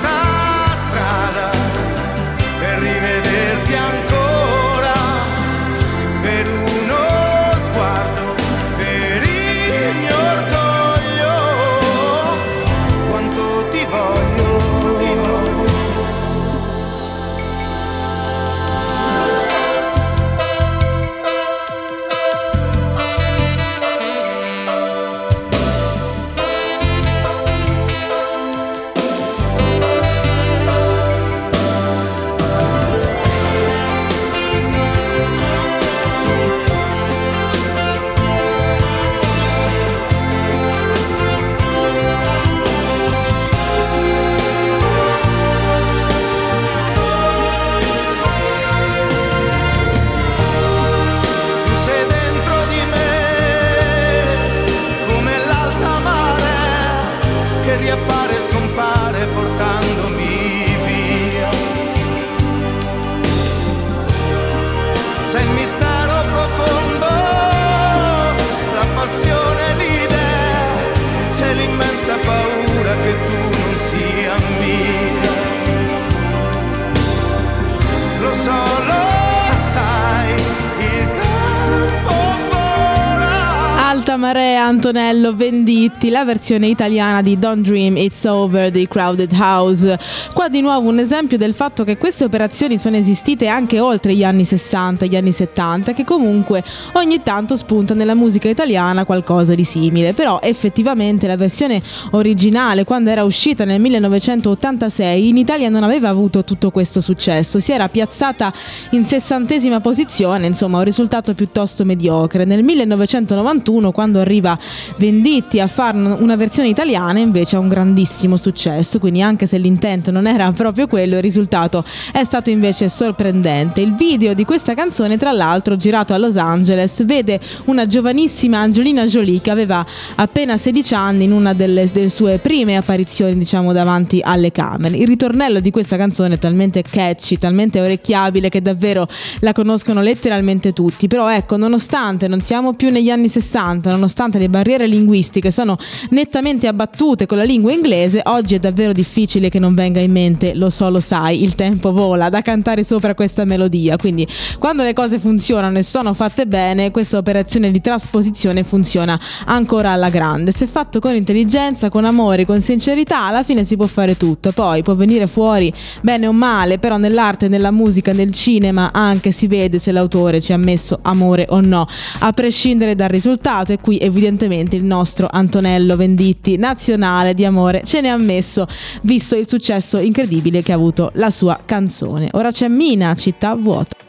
Antonello 84.89 85.35
Venditti, 85.35 86.09
la 86.09 86.25
versione 86.25 86.65
italiana 86.65 87.21
di 87.21 87.37
Don't 87.37 87.63
Dream 87.63 87.95
It's 87.95 88.23
Over 88.23 88.71
di 88.71 88.87
Crowded 88.87 89.31
House. 89.33 89.99
Qua 90.33 90.49
di 90.49 90.61
nuovo 90.61 90.89
un 90.89 90.97
esempio 90.97 91.37
del 91.37 91.53
fatto 91.53 91.83
che 91.83 91.95
queste 91.95 92.23
operazioni 92.23 92.79
sono 92.79 92.95
esistite 92.95 93.45
anche 93.45 93.79
oltre 93.79 94.15
gli 94.15 94.23
anni 94.23 94.43
60 94.43 95.05
e 95.05 95.07
gli 95.07 95.15
anni 95.15 95.31
70, 95.31 95.93
che 95.93 96.03
comunque 96.03 96.63
ogni 96.93 97.21
tanto 97.21 97.55
spunta 97.55 97.93
nella 97.93 98.15
musica 98.15 98.49
italiana 98.49 99.05
qualcosa 99.05 99.53
di 99.53 99.63
simile. 99.63 100.13
Però 100.13 100.39
effettivamente 100.41 101.27
la 101.27 101.37
versione 101.37 101.83
originale, 102.11 102.83
quando 102.83 103.11
era 103.11 103.23
uscita 103.23 103.65
nel 103.65 103.79
1986, 103.79 105.27
in 105.27 105.37
Italia 105.37 105.69
non 105.69 105.83
aveva 105.83 106.09
avuto 106.09 106.43
tutto 106.43 106.71
questo 106.71 106.99
successo, 106.99 107.59
si 107.59 107.71
era 107.71 107.87
piazzata 107.89 108.51
in 108.91 109.05
sessantesima 109.05 109.81
posizione, 109.81 110.47
insomma 110.47 110.79
un 110.79 110.83
risultato 110.83 111.35
piuttosto 111.35 111.85
mediocre. 111.85 112.43
Nel 112.43 112.63
1991, 112.63 113.91
quando 113.91 114.19
arriva 114.19 114.57
Venditti 114.97 115.59
a 115.59 115.67
fare 115.67 115.97
una 115.97 116.35
versione 116.35 116.69
italiana, 116.69 117.19
invece 117.19 117.55
ha 117.55 117.59
un 117.59 117.67
grandissimo 117.67 118.37
successo, 118.37 118.99
quindi 118.99 119.21
anche 119.21 119.45
se 119.45 119.57
l'intento 119.57 120.11
non 120.11 120.27
era 120.27 120.51
proprio 120.51 120.87
quello, 120.87 121.15
il 121.15 121.21
risultato 121.21 121.83
è 122.11 122.23
stato 122.23 122.49
invece 122.49 122.89
sorprendente. 122.89 123.81
Il 123.81 123.95
video 123.95 124.33
di 124.33 124.45
questa 124.45 124.73
canzone, 124.73 125.17
tra 125.17 125.31
l'altro, 125.31 125.75
girato 125.75 126.13
a 126.13 126.17
Los 126.17 126.37
Angeles, 126.37 127.05
vede 127.05 127.39
una 127.65 127.85
giovanissima 127.85 128.59
Angelina 128.59 129.05
Jolie 129.05 129.41
che 129.41 129.51
aveva 129.51 129.85
appena 130.15 130.57
16 130.57 130.93
anni 130.93 131.23
in 131.25 131.31
una 131.31 131.53
delle, 131.53 131.89
delle 131.91 132.09
sue 132.09 132.39
prime 132.39 132.77
apparizioni, 132.77 133.37
diciamo, 133.37 133.73
davanti 133.73 134.19
alle 134.23 134.51
camere. 134.51 134.97
Il 134.97 135.07
ritornello 135.07 135.59
di 135.59 135.71
questa 135.71 135.97
canzone 135.97 136.35
è 136.35 136.37
talmente 136.37 136.81
catchy, 136.81 137.37
talmente 137.37 137.81
orecchiabile 137.81 138.49
che 138.49 138.61
davvero 138.61 139.07
la 139.39 139.51
conoscono 139.51 140.01
letteralmente 140.01 140.73
tutti. 140.73 141.07
Però 141.07 141.29
ecco, 141.29 141.57
nonostante 141.57 142.27
non 142.27 142.41
siamo 142.41 142.73
più 142.73 142.89
negli 142.89 143.09
anni 143.09 143.27
60, 143.27 143.91
nonostante 143.91 144.39
le 144.39 144.49
barriere 144.49 144.68
linguistiche 144.77 145.51
sono 145.51 145.77
nettamente 146.09 146.67
abbattute 146.67 147.25
con 147.25 147.37
la 147.37 147.43
lingua 147.43 147.71
inglese, 147.71 148.21
oggi 148.25 148.55
è 148.55 148.59
davvero 148.59 148.91
difficile 148.91 149.49
che 149.49 149.59
non 149.59 149.73
venga 149.73 149.99
in 149.99 150.11
mente, 150.11 150.53
lo 150.53 150.69
so, 150.69 150.89
lo 150.89 150.99
sai, 150.99 151.43
il 151.43 151.55
tempo 151.55 151.91
vola, 151.91 152.29
da 152.29 152.41
cantare 152.41 152.83
sopra 152.83 153.15
questa 153.15 153.45
melodia. 153.45 153.97
Quindi 153.97 154.27
quando 154.57 154.83
le 154.83 154.93
cose 154.93 155.19
funzionano 155.19 155.77
e 155.77 155.83
sono 155.83 156.13
fatte 156.13 156.45
bene, 156.45 156.91
questa 156.91 157.17
operazione 157.17 157.71
di 157.71 157.81
trasposizione 157.81 158.63
funziona 158.63 159.19
ancora 159.45 159.91
alla 159.91 160.09
grande. 160.09 160.51
Se 160.51 160.67
fatto 160.67 160.99
con 160.99 161.15
intelligenza, 161.15 161.89
con 161.89 162.05
amore, 162.05 162.45
con 162.45 162.61
sincerità, 162.61 163.25
alla 163.25 163.43
fine 163.43 163.63
si 163.63 163.75
può 163.75 163.85
fare 163.87 164.17
tutto. 164.17 164.51
Poi 164.51 164.83
può 164.83 164.95
venire 164.95 165.27
fuori 165.27 165.73
bene 166.01 166.27
o 166.27 166.33
male, 166.33 166.77
però 166.79 166.97
nell'arte, 166.97 167.47
nella 167.47 167.71
musica, 167.71 168.13
nel 168.13 168.31
cinema 168.33 168.91
anche 168.91 169.31
si 169.31 169.47
vede 169.47 169.79
se 169.79 169.91
l'autore 169.91 170.41
ci 170.41 170.53
ha 170.53 170.57
messo 170.57 170.99
amore 171.01 171.45
o 171.49 171.61
no, 171.61 171.87
a 172.19 172.31
prescindere 172.31 172.95
dal 172.95 173.09
risultato. 173.09 173.71
E 173.71 173.79
qui 173.79 173.97
evidentemente 173.97 174.58
il 174.75 174.83
nostro 174.83 175.27
Antonello 175.29 175.95
Venditti, 175.95 176.57
nazionale 176.57 177.33
di 177.33 177.45
amore, 177.45 177.83
ce 177.83 178.01
ne 178.01 178.09
ha 178.09 178.17
messo, 178.17 178.67
visto 179.03 179.35
il 179.35 179.47
successo 179.47 179.97
incredibile 179.97 180.61
che 180.61 180.71
ha 180.71 180.75
avuto 180.75 181.11
la 181.15 181.29
sua 181.29 181.59
canzone. 181.63 182.29
Ora 182.33 182.51
c'è 182.51 182.67
Mina, 182.67 183.13
città 183.15 183.55
vuota. 183.55 184.08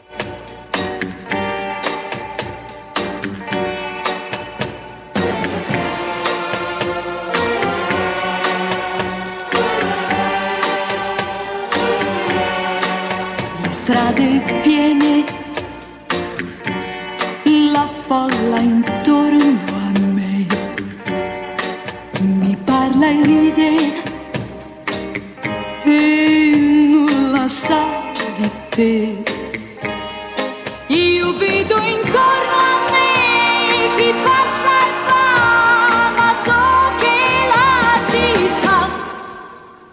Sa 27.51 27.83
di 28.37 28.49
te. 28.69 29.23
Io 30.87 31.33
vedo 31.35 31.77
intorno 31.79 32.55
a 32.71 32.75
me 32.91 33.11
chi 33.97 34.13
passa 34.23 34.73
e 34.87 34.91
va, 35.07 35.25
ma 36.17 36.29
so 36.45 36.63
che 37.01 37.17
la 37.53 37.75
città 38.11 38.79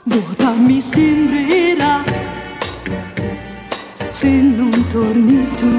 vuota 0.04 0.50
mi 0.52 0.80
sembrerà 0.80 2.04
se 4.12 4.28
non 4.28 4.86
torni 4.92 5.48
tu. 5.56 5.78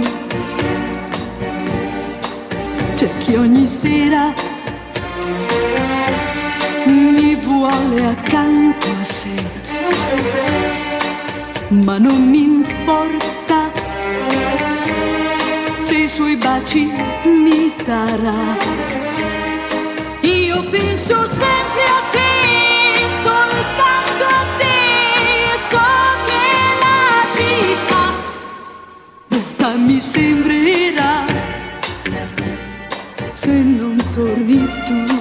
C'è 2.96 3.10
chi 3.20 3.36
ogni 3.36 3.68
sera 3.68 4.34
mi 6.86 7.36
vuole 7.36 8.06
accanto 8.06 8.88
a 9.00 9.04
sé, 9.06 9.36
ma 11.69 11.99
non 11.99 12.27
mi 12.29 12.41
importa 12.41 13.71
se 15.77 15.95
i 15.95 16.10
suoi 16.10 16.36
baci 16.36 16.91
mi 17.23 17.71
darà. 17.86 18.58
Io 20.21 20.63
penso 20.69 21.25
sempre 21.25 21.84
a 21.97 22.01
te, 22.12 22.99
soltanto 23.21 24.25
a 24.25 24.45
te, 24.58 24.77
so 25.69 25.88
che 26.25 26.47
la 26.84 27.01
città 27.38 28.03
vuota 29.27 29.69
mi 29.77 29.99
sembrerà 29.99 31.25
se 33.34 33.51
non 33.51 33.95
torni 34.13 34.67
tu. 34.88 35.18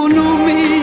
tú 0.00 0.08
no 0.08 0.38
me 0.38 0.79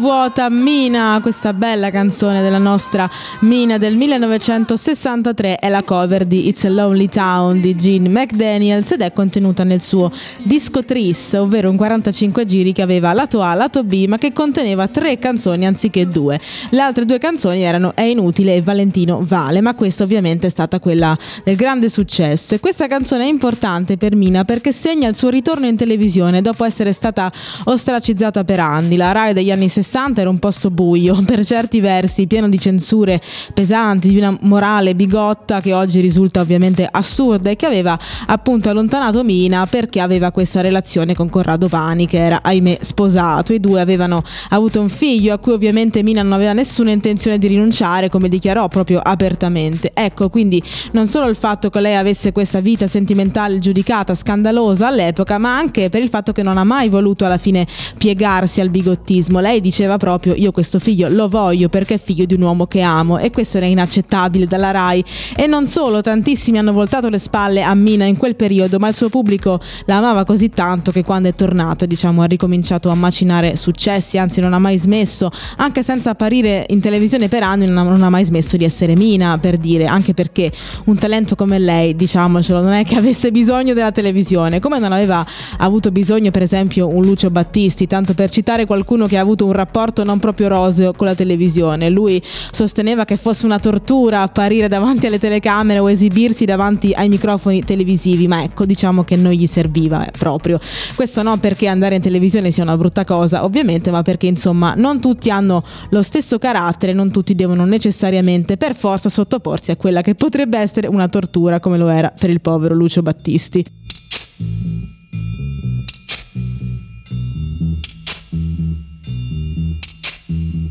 vuota 0.00 0.48
Mina, 0.48 1.18
questa 1.20 1.52
bella 1.52 1.90
canzone 1.90 2.40
della 2.40 2.56
nostra 2.56 3.08
Mina 3.40 3.76
del 3.76 3.96
1963 3.98 5.56
è 5.56 5.68
la 5.68 5.82
cover 5.82 6.24
di 6.24 6.48
It's 6.48 6.64
a 6.64 6.70
Lonely 6.70 7.06
Town 7.06 7.60
di 7.60 7.74
Gene 7.74 8.08
McDaniels 8.08 8.92
ed 8.92 9.02
è 9.02 9.12
contenuta 9.12 9.62
nel 9.62 9.82
suo 9.82 10.10
disco 10.42 10.86
Tris, 10.86 11.34
ovvero 11.34 11.68
un 11.68 11.76
45 11.76 12.46
giri 12.46 12.72
che 12.72 12.80
aveva 12.80 13.12
lato 13.12 13.42
A, 13.42 13.52
lato 13.52 13.84
B, 13.84 14.06
ma 14.06 14.16
che 14.16 14.32
conteneva 14.32 14.88
tre 14.88 15.18
canzoni 15.18 15.66
anziché 15.66 16.08
due. 16.08 16.40
Le 16.70 16.80
altre 16.80 17.04
due 17.04 17.18
canzoni 17.18 17.60
erano 17.60 17.92
È 17.94 18.00
inutile 18.02 18.56
e 18.56 18.62
Valentino 18.62 19.20
Vale, 19.22 19.60
ma 19.60 19.74
questa 19.74 20.04
ovviamente 20.04 20.46
è 20.46 20.50
stata 20.50 20.80
quella 20.80 21.16
del 21.44 21.56
grande 21.56 21.90
successo 21.90 22.54
e 22.54 22.60
questa 22.60 22.86
canzone 22.86 23.24
è 23.24 23.28
importante 23.28 23.98
per 23.98 24.16
Mina 24.16 24.46
perché 24.46 24.72
segna 24.72 25.08
il 25.08 25.14
suo 25.14 25.28
ritorno 25.28 25.66
in 25.66 25.76
televisione 25.76 26.40
dopo 26.40 26.64
essere 26.64 26.94
stata 26.94 27.30
ostracizzata 27.64 28.44
per 28.44 28.60
anni. 28.60 28.96
La 28.96 29.12
Rai 29.12 29.34
degli 29.34 29.50
anni 29.50 29.68
60 29.68 29.88
60 29.90 30.20
era 30.20 30.30
un 30.30 30.38
posto 30.38 30.70
buio, 30.70 31.20
per 31.26 31.44
certi 31.44 31.80
versi 31.80 32.28
pieno 32.28 32.48
di 32.48 32.60
censure 32.60 33.20
pesanti, 33.52 34.08
di 34.08 34.18
una 34.18 34.36
morale 34.42 34.94
bigotta 34.94 35.60
che 35.60 35.72
oggi 35.72 35.98
risulta 36.00 36.40
ovviamente 36.40 36.86
assurda 36.88 37.50
e 37.50 37.56
che 37.56 37.66
aveva 37.66 37.98
appunto 38.26 38.68
allontanato 38.68 39.24
Mina 39.24 39.66
perché 39.66 40.00
aveva 40.00 40.30
questa 40.30 40.60
relazione 40.60 41.14
con 41.14 41.28
Corrado 41.28 41.66
Pani 41.66 42.06
che 42.06 42.18
era 42.18 42.38
ahimè 42.40 42.78
sposato. 42.80 43.52
I 43.52 43.58
due 43.58 43.80
avevano 43.80 44.22
avuto 44.50 44.80
un 44.80 44.88
figlio 44.88 45.34
a 45.34 45.38
cui 45.38 45.52
ovviamente 45.52 46.04
Mina 46.04 46.22
non 46.22 46.32
aveva 46.32 46.52
nessuna 46.52 46.92
intenzione 46.92 47.38
di 47.38 47.48
rinunciare 47.48 48.08
come 48.08 48.28
dichiarò 48.28 48.68
proprio 48.68 49.00
apertamente. 49.00 49.90
Ecco 49.92 50.30
quindi 50.30 50.62
non 50.92 51.08
solo 51.08 51.28
il 51.28 51.36
fatto 51.36 51.68
che 51.68 51.80
lei 51.80 51.96
avesse 51.96 52.30
questa 52.30 52.60
vita 52.60 52.86
sentimentale 52.86 53.58
giudicata 53.58 54.14
scandalosa 54.14 54.86
all'epoca 54.86 55.38
ma 55.38 55.56
anche 55.56 55.88
per 55.88 56.02
il 56.02 56.08
fatto 56.08 56.30
che 56.30 56.44
non 56.44 56.58
ha 56.58 56.64
mai 56.64 56.88
voluto 56.88 57.24
alla 57.24 57.38
fine 57.38 57.66
piegarsi 57.98 58.60
al 58.60 58.70
bigottismo. 58.70 59.40
Lei 59.40 59.60
diceva 59.80 59.96
proprio 59.96 60.34
io 60.34 60.52
questo 60.52 60.78
figlio 60.78 61.08
lo 61.08 61.26
voglio 61.28 61.70
perché 61.70 61.94
è 61.94 61.98
figlio 61.98 62.26
di 62.26 62.34
un 62.34 62.42
uomo 62.42 62.66
che 62.66 62.82
amo 62.82 63.16
e 63.16 63.30
questo 63.30 63.56
era 63.56 63.64
inaccettabile 63.64 64.46
dalla 64.46 64.72
RAI. 64.72 65.02
E 65.34 65.46
non 65.46 65.66
solo, 65.66 66.02
tantissimi 66.02 66.58
hanno 66.58 66.72
voltato 66.72 67.08
le 67.08 67.18
spalle 67.18 67.62
a 67.62 67.74
Mina 67.74 68.04
in 68.04 68.18
quel 68.18 68.36
periodo 68.36 68.78
ma 68.78 68.88
il 68.88 68.94
suo 68.94 69.08
pubblico 69.08 69.58
la 69.86 69.96
amava 69.96 70.24
così 70.26 70.50
tanto 70.50 70.90
che 70.90 71.02
quando 71.02 71.28
è 71.28 71.34
tornata 71.34 71.86
diciamo 71.86 72.20
ha 72.20 72.26
ricominciato 72.26 72.90
a 72.90 72.94
macinare 72.94 73.56
successi, 73.56 74.18
anzi 74.18 74.40
non 74.40 74.52
ha 74.52 74.58
mai 74.58 74.76
smesso, 74.76 75.30
anche 75.56 75.82
senza 75.82 76.10
apparire 76.10 76.66
in 76.68 76.80
televisione 76.80 77.28
per 77.28 77.42
anni 77.42 77.64
non 77.64 77.78
ha, 77.78 77.82
non 77.82 78.02
ha 78.02 78.10
mai 78.10 78.24
smesso 78.24 78.58
di 78.58 78.64
essere 78.64 78.94
Mina 78.96 79.38
per 79.38 79.56
dire, 79.56 79.86
anche 79.86 80.12
perché 80.12 80.52
un 80.84 80.98
talento 80.98 81.36
come 81.36 81.58
lei 81.58 81.94
diciamocelo 81.94 82.60
non 82.60 82.72
è 82.72 82.84
che 82.84 82.96
avesse 82.96 83.30
bisogno 83.30 83.72
della 83.72 83.92
televisione, 83.92 84.60
come 84.60 84.78
non 84.78 84.92
aveva 84.92 85.24
avuto 85.56 85.90
bisogno 85.90 86.30
per 86.30 86.42
esempio 86.42 86.86
un 86.86 87.02
Lucio 87.02 87.30
Battisti, 87.30 87.86
tanto 87.86 88.12
per 88.12 88.28
citare 88.28 88.66
qualcuno 88.66 89.06
che 89.06 89.16
ha 89.16 89.22
avuto 89.22 89.46
un 89.46 89.52
rapporto 89.52 89.68
non 90.04 90.18
proprio 90.18 90.48
roseo 90.48 90.92
con 90.92 91.06
la 91.06 91.14
televisione. 91.14 91.88
Lui 91.88 92.22
sosteneva 92.50 93.04
che 93.04 93.16
fosse 93.16 93.46
una 93.46 93.58
tortura 93.58 94.22
apparire 94.22 94.68
davanti 94.68 95.06
alle 95.06 95.18
telecamere 95.18 95.78
o 95.78 95.90
esibirsi 95.90 96.44
davanti 96.44 96.92
ai 96.92 97.08
microfoni 97.08 97.62
televisivi, 97.64 98.28
ma 98.28 98.42
ecco, 98.42 98.64
diciamo 98.64 99.04
che 99.04 99.16
non 99.16 99.32
gli 99.32 99.46
serviva 99.46 100.04
eh, 100.04 100.10
proprio. 100.10 100.58
Questo 100.94 101.22
non 101.22 101.40
perché 101.40 101.66
andare 101.66 101.94
in 101.94 102.02
televisione 102.02 102.50
sia 102.50 102.62
una 102.62 102.76
brutta 102.76 103.04
cosa, 103.04 103.44
ovviamente, 103.44 103.90
ma 103.90 104.02
perché 104.02 104.26
insomma 104.26 104.74
non 104.76 105.00
tutti 105.00 105.30
hanno 105.30 105.64
lo 105.90 106.02
stesso 106.02 106.38
carattere, 106.38 106.92
non 106.92 107.10
tutti 107.10 107.34
devono 107.34 107.64
necessariamente 107.64 108.56
per 108.56 108.74
forza 108.74 109.08
sottoporsi 109.08 109.70
a 109.70 109.76
quella 109.76 110.02
che 110.02 110.14
potrebbe 110.14 110.58
essere 110.58 110.86
una 110.86 111.08
tortura 111.08 111.60
come 111.60 111.78
lo 111.78 111.88
era 111.88 112.12
per 112.18 112.30
il 112.30 112.40
povero 112.40 112.74
Lucio 112.74 113.02
Battisti. 113.02 113.64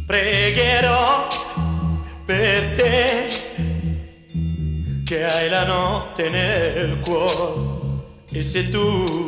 Pregherò 0.10 1.28
per 2.26 2.76
te 2.76 3.28
che 5.06 5.24
hai 5.24 5.50
la 5.50 5.66
notte 5.66 6.30
nel 6.32 7.00
cuore 7.02 8.02
e 8.32 8.42
se 8.42 8.72
tu 8.72 9.28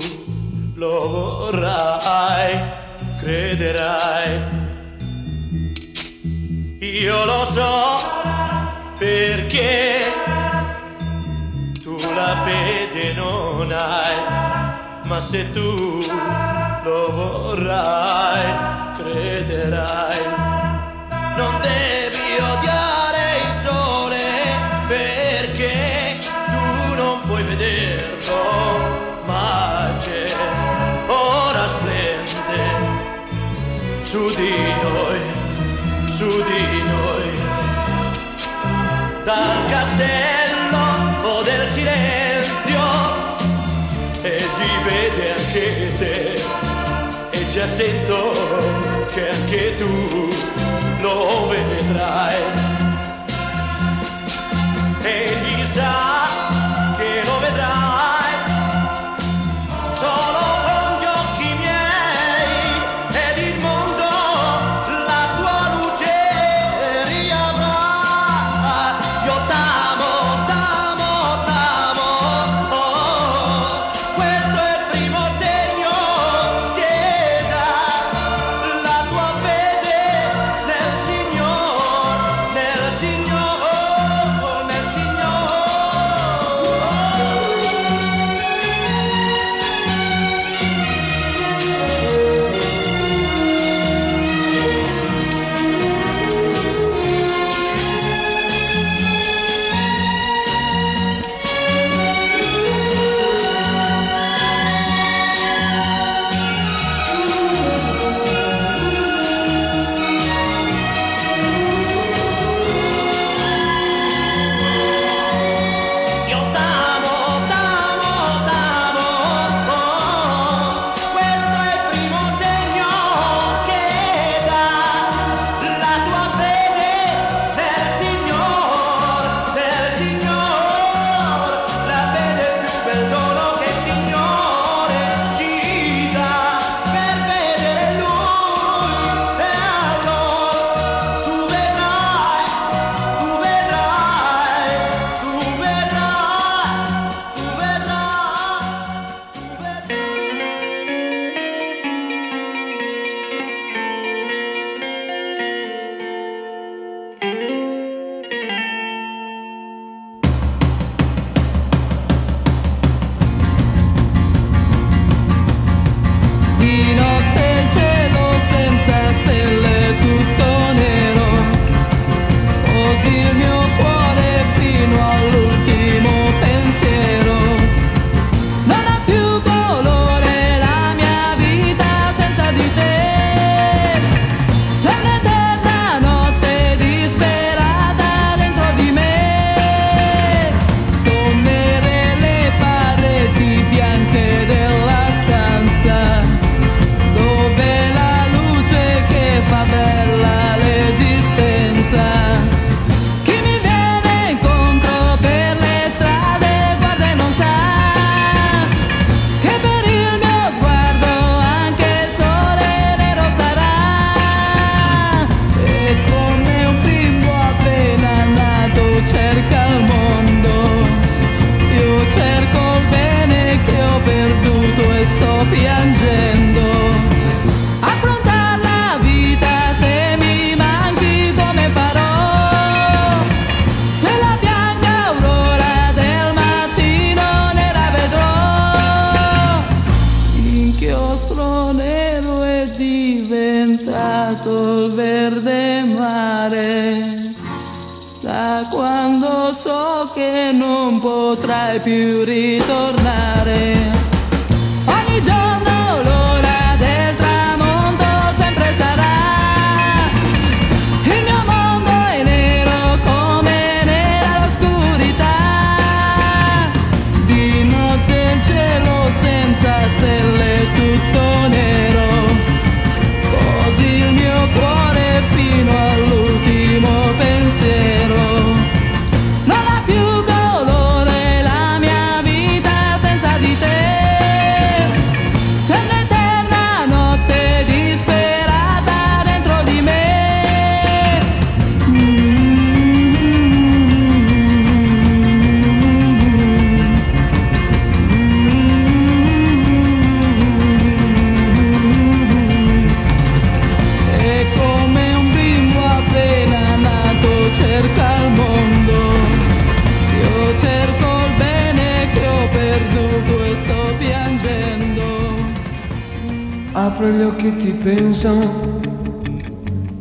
lo 0.74 1.08
vorrai, 1.08 2.60
crederai. 3.20 4.41
Io 6.80 7.26
lo 7.26 7.46
so 7.46 8.02
perché 8.98 10.02
tu 11.84 11.96
la 12.15 12.41
fede 12.44 13.13
non 13.13 13.72
hai, 13.72 14.15
ma 15.06 15.22
se 15.22 15.52
tu 15.52 16.04
lo 16.84 17.12
vorrai, 17.12 18.46
crederai. 18.96 20.40
Non 21.38 21.60
devi 21.62 22.38
odiare 22.39 23.24
il 23.46 23.60
sole 23.62 24.24
perché 24.88 26.20
tu 26.20 26.96
non 26.96 27.20
puoi 27.22 27.44
vederlo, 27.44 29.24
ma 29.26 29.96
c'è, 30.00 30.26
ora 31.08 31.67
splende 31.67 32.62
su 34.04 34.28
di 34.36 34.56
noi, 34.82 35.20
su 36.12 36.28
di 36.44 36.84
noi. 36.84 37.30
Dal 39.24 39.70
castello 39.70 40.84
o 41.24 41.41
del 41.44 41.67
silenzio 41.67 42.82
e 44.22 44.38
ti 44.38 44.84
vede 44.84 45.32
anche 45.38 45.98
te 45.98 46.44
e 47.30 47.50
già 47.50 47.67
sento 47.67 48.32
che 49.13 49.30
anche 49.30 49.78
tu 49.78 50.61
lo 51.02 51.48
vedrai. 51.48 52.70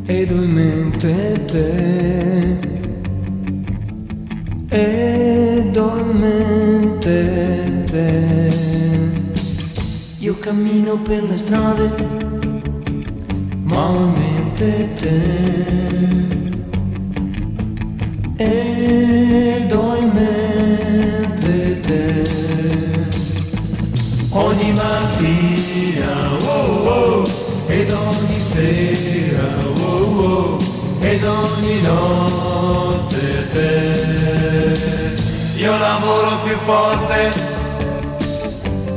Ed 0.05 0.31
ho 0.31 0.43
in 0.43 0.51
mente 0.51 1.45
te. 1.45 2.59
Ed 4.69 5.77
ho 5.77 5.97
in 5.97 6.09
mente 6.19 7.83
te. 7.85 8.49
Io 10.19 10.37
cammino 10.39 10.97
per 10.97 11.23
le 11.23 11.37
strade, 11.37 11.89
ma 13.63 13.89
ho 13.89 13.97
in 14.05 14.13
mente 14.13 14.87
te. 14.99 15.19
Ed 18.37 19.71
ho 19.71 19.95
in 19.95 20.11
mente 20.13 21.79
te. 21.81 22.23
Ogni 24.29 24.71
mattina, 24.73 26.11
oh 26.45 26.87
oh, 26.87 27.23
ed 27.67 27.91
ogni 27.91 28.20
sera, 28.41 29.47
oh 29.75 30.19
oh, 30.19 30.57
ed 30.99 31.23
ogni 31.23 31.81
notte 31.81 33.49
te. 33.51 33.93
Io 35.57 35.77
lavoro 35.77 36.39
più 36.43 36.57
forte, 36.57 37.31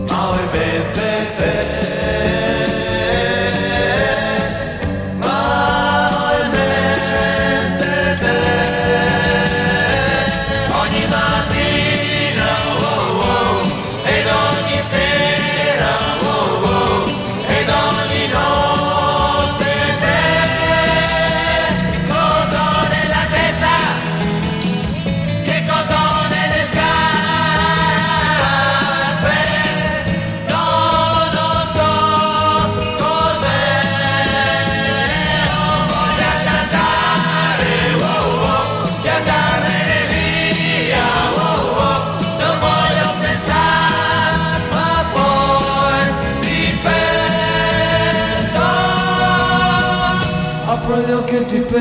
ma 0.08 0.28
ho 0.28 0.32
in 0.32 0.48
mente 0.50 1.26
te. 1.36 1.93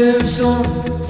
Occhi 0.03 0.41
e 0.41 1.02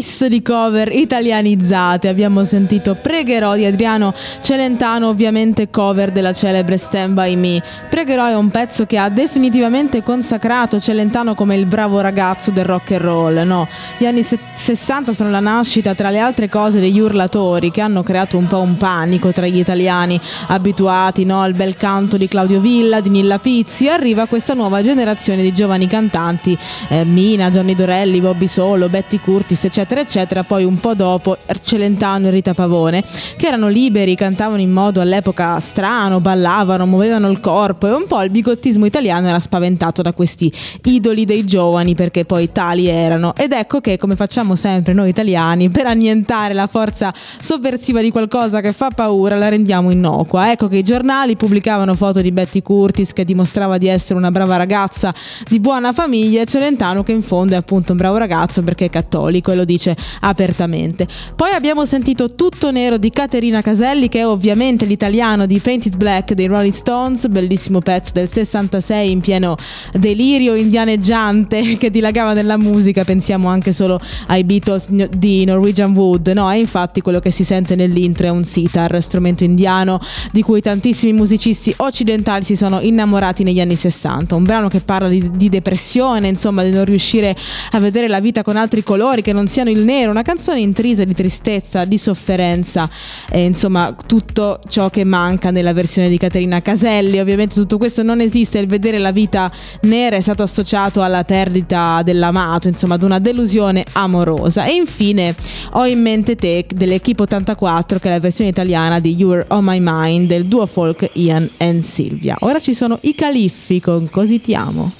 Tris 0.00 0.24
di 0.28 0.40
cover 0.40 0.90
italianizzate. 0.90 2.08
Abbiamo 2.08 2.42
sentito 2.44 2.94
Pregherò 2.94 3.54
di 3.54 3.66
Adriano 3.66 4.14
Celentano, 4.40 5.08
ovviamente 5.08 5.68
cover 5.68 6.10
della 6.10 6.32
celebre 6.32 6.78
Stand 6.78 7.12
By 7.12 7.36
Me. 7.36 7.62
Pregherò 7.90 8.26
è 8.26 8.34
un 8.34 8.48
pezzo 8.48 8.86
che 8.86 8.96
ha 8.96 9.10
definitivamente 9.10 10.02
consacrato 10.02 10.80
Celentano 10.80 11.34
come 11.34 11.56
il 11.56 11.66
bravo 11.66 12.00
ragazzo 12.00 12.50
del 12.50 12.64
rock 12.64 12.92
and 12.92 13.00
roll. 13.02 13.42
No, 13.44 13.68
gli 13.98 14.06
anni 14.06 14.22
se- 14.22 14.38
60 14.54 15.12
sono 15.12 15.28
la 15.28 15.40
nascita, 15.40 15.94
tra 15.94 16.08
le 16.08 16.18
altre 16.18 16.48
cose, 16.48 16.80
degli 16.80 16.98
urlatori 16.98 17.70
che 17.70 17.82
hanno 17.82 18.02
creato 18.02 18.38
un 18.38 18.46
po' 18.46 18.60
un 18.60 18.78
panico 18.78 19.32
tra 19.32 19.46
gli 19.46 19.58
italiani 19.58 20.18
abituati 20.46 21.26
no, 21.26 21.42
al 21.42 21.52
bel 21.52 21.76
canto 21.76 22.16
di 22.16 22.26
Claudio 22.26 22.60
Villa, 22.60 23.00
di 23.00 23.10
Nilla 23.10 23.38
Pizzi. 23.38 23.88
Arriva 23.88 24.24
questa 24.24 24.54
nuova 24.54 24.82
generazione 24.82 25.42
di 25.42 25.52
giovani 25.52 25.86
cantanti, 25.86 26.56
eh, 26.88 27.04
Mina, 27.04 27.50
Johnny 27.50 27.74
Dorelli, 27.74 28.20
Bobby 28.20 28.46
Solo, 28.46 28.88
Betty 28.88 29.18
Curtis, 29.18 29.64
eccetera, 29.64 29.88
eccetera. 29.98 30.44
Poi 30.44 30.64
un 30.64 30.78
po' 30.78 30.94
dopo 30.94 31.36
Celentano 31.62 32.28
e 32.28 32.30
Rita 32.30 32.54
Pavone, 32.54 33.02
che 33.36 33.46
erano 33.46 33.68
liberi, 33.68 34.14
cantavano 34.14 34.60
in 34.60 34.70
modo 34.70 35.00
all'epoca 35.00 35.58
strano, 35.60 36.20
ballavano, 36.20 36.86
muovevano 36.86 37.30
il 37.30 37.40
corpo 37.40 37.86
e 37.86 37.92
un 37.92 38.06
po' 38.06 38.22
il 38.22 38.30
bigottismo 38.30 38.86
italiano 38.86 39.28
era 39.28 39.40
spaventato 39.40 40.02
da 40.02 40.12
questi 40.12 40.52
idoli 40.84 41.24
dei 41.24 41.44
giovani 41.44 41.94
perché 41.94 42.24
poi 42.24 42.52
tali 42.52 42.86
erano. 42.86 43.34
Ed 43.34 43.52
ecco 43.52 43.80
che, 43.80 43.98
come 43.98 44.16
facciamo 44.16 44.54
sempre 44.54 44.92
noi 44.92 45.08
italiani, 45.08 45.70
per 45.70 45.86
annientare 45.86 46.54
la 46.54 46.66
forza 46.66 47.12
sovversiva 47.40 48.00
di 48.00 48.10
qualcosa 48.10 48.60
che 48.60 48.72
fa 48.72 48.90
paura, 48.94 49.36
la 49.36 49.48
rendiamo 49.48 49.90
innocua. 49.90 50.50
Ecco 50.50 50.68
che 50.68 50.76
i 50.76 50.82
giornali 50.82 51.36
pubblicavano 51.36 51.94
foto 51.94 52.20
di 52.20 52.30
Betty 52.32 52.62
Curtis 52.62 53.12
che 53.12 53.24
dimostrava 53.24 53.78
di 53.78 53.88
essere 53.88 54.18
una 54.18 54.30
brava 54.30 54.56
ragazza 54.56 55.12
di 55.48 55.58
buona 55.58 55.92
famiglia 55.92 56.42
e 56.42 56.46
Celentano 56.46 57.02
che 57.02 57.12
in 57.12 57.22
fondo 57.22 57.54
è 57.54 57.56
appunto 57.56 57.92
un 57.92 57.98
bravo 57.98 58.16
ragazzo 58.16 58.62
perché 58.62 58.86
è 58.86 58.90
cattolico 58.90 59.50
e 59.52 59.56
lo 59.56 59.64
dice 59.64 59.79
apertamente. 60.20 61.06
Poi 61.34 61.52
abbiamo 61.52 61.84
sentito 61.86 62.34
Tutto 62.34 62.70
Nero 62.70 62.98
di 62.98 63.10
Caterina 63.10 63.62
Caselli 63.62 64.08
che 64.08 64.20
è 64.20 64.26
ovviamente 64.26 64.84
l'italiano 64.84 65.46
di 65.46 65.58
Painted 65.58 65.96
Black 65.96 66.32
dei 66.32 66.46
Rolling 66.46 66.72
Stones, 66.72 67.26
bellissimo 67.28 67.80
pezzo 67.80 68.10
del 68.12 68.28
66 68.28 69.10
in 69.10 69.20
pieno 69.20 69.56
delirio 69.92 70.54
indianeggiante 70.54 71.76
che 71.78 71.90
dilagava 71.90 72.32
nella 72.32 72.56
musica, 72.56 73.04
pensiamo 73.04 73.48
anche 73.48 73.72
solo 73.72 74.00
ai 74.26 74.44
Beatles 74.44 74.88
di 74.88 75.44
Norwegian 75.44 75.94
Wood, 75.94 76.28
no? 76.28 76.50
E 76.50 76.58
infatti 76.58 77.00
quello 77.00 77.20
che 77.20 77.30
si 77.30 77.44
sente 77.44 77.74
nell'intro 77.74 78.26
è 78.26 78.30
un 78.30 78.44
sitar, 78.44 79.00
strumento 79.02 79.44
indiano 79.44 80.00
di 80.32 80.42
cui 80.42 80.60
tantissimi 80.60 81.12
musicisti 81.12 81.72
occidentali 81.78 82.44
si 82.44 82.56
sono 82.56 82.80
innamorati 82.80 83.42
negli 83.42 83.60
anni 83.60 83.76
60. 83.76 84.34
Un 84.34 84.44
brano 84.44 84.68
che 84.68 84.80
parla 84.80 85.08
di, 85.08 85.30
di 85.32 85.48
depressione, 85.48 86.28
insomma, 86.28 86.62
di 86.62 86.70
non 86.70 86.84
riuscire 86.84 87.36
a 87.72 87.78
vedere 87.78 88.08
la 88.08 88.20
vita 88.20 88.42
con 88.42 88.56
altri 88.56 88.82
colori 88.82 89.22
che 89.22 89.32
non 89.32 89.46
siano 89.46 89.69
il 89.70 89.80
nero, 89.80 90.10
una 90.10 90.22
canzone 90.22 90.60
intrisa 90.60 91.04
di 91.04 91.14
tristezza, 91.14 91.84
di 91.84 91.98
sofferenza 91.98 92.88
e 93.30 93.44
insomma 93.44 93.94
tutto 94.06 94.60
ciò 94.68 94.90
che 94.90 95.04
manca 95.04 95.50
nella 95.50 95.72
versione 95.72 96.08
di 96.08 96.18
Caterina 96.18 96.60
Caselli. 96.60 97.18
Ovviamente 97.18 97.54
tutto 97.54 97.78
questo 97.78 98.02
non 98.02 98.20
esiste, 98.20 98.58
il 98.58 98.66
vedere 98.66 98.98
la 98.98 99.12
vita 99.12 99.50
nera 99.82 100.16
è 100.16 100.20
stato 100.20 100.42
associato 100.42 101.02
alla 101.02 101.24
perdita 101.24 102.02
dell'amato, 102.02 102.68
insomma, 102.68 102.94
ad 102.94 103.02
una 103.02 103.18
delusione 103.18 103.84
amorosa. 103.92 104.64
E 104.64 104.74
infine 104.74 105.34
ho 105.72 105.86
in 105.86 106.00
mente 106.00 106.36
te 106.36 106.66
dell'Equipe 106.72 107.22
84 107.22 107.98
che 107.98 108.08
è 108.08 108.12
la 108.12 108.20
versione 108.20 108.50
italiana 108.50 109.00
di 109.00 109.14
You're 109.14 109.44
on 109.48 109.64
My 109.64 109.78
Mind 109.80 110.28
del 110.28 110.46
duo 110.46 110.66
folk 110.66 111.10
Ian 111.14 111.48
and 111.58 111.82
Silvia. 111.82 112.36
Ora 112.40 112.58
ci 112.58 112.74
sono 112.74 112.98
i 113.02 113.14
califfi 113.14 113.80
con 113.80 114.08
Così 114.10 114.40
ti 114.40 114.54
amo. 114.54 114.99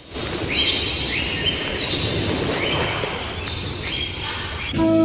Quando 4.72 4.94
il 4.94 4.99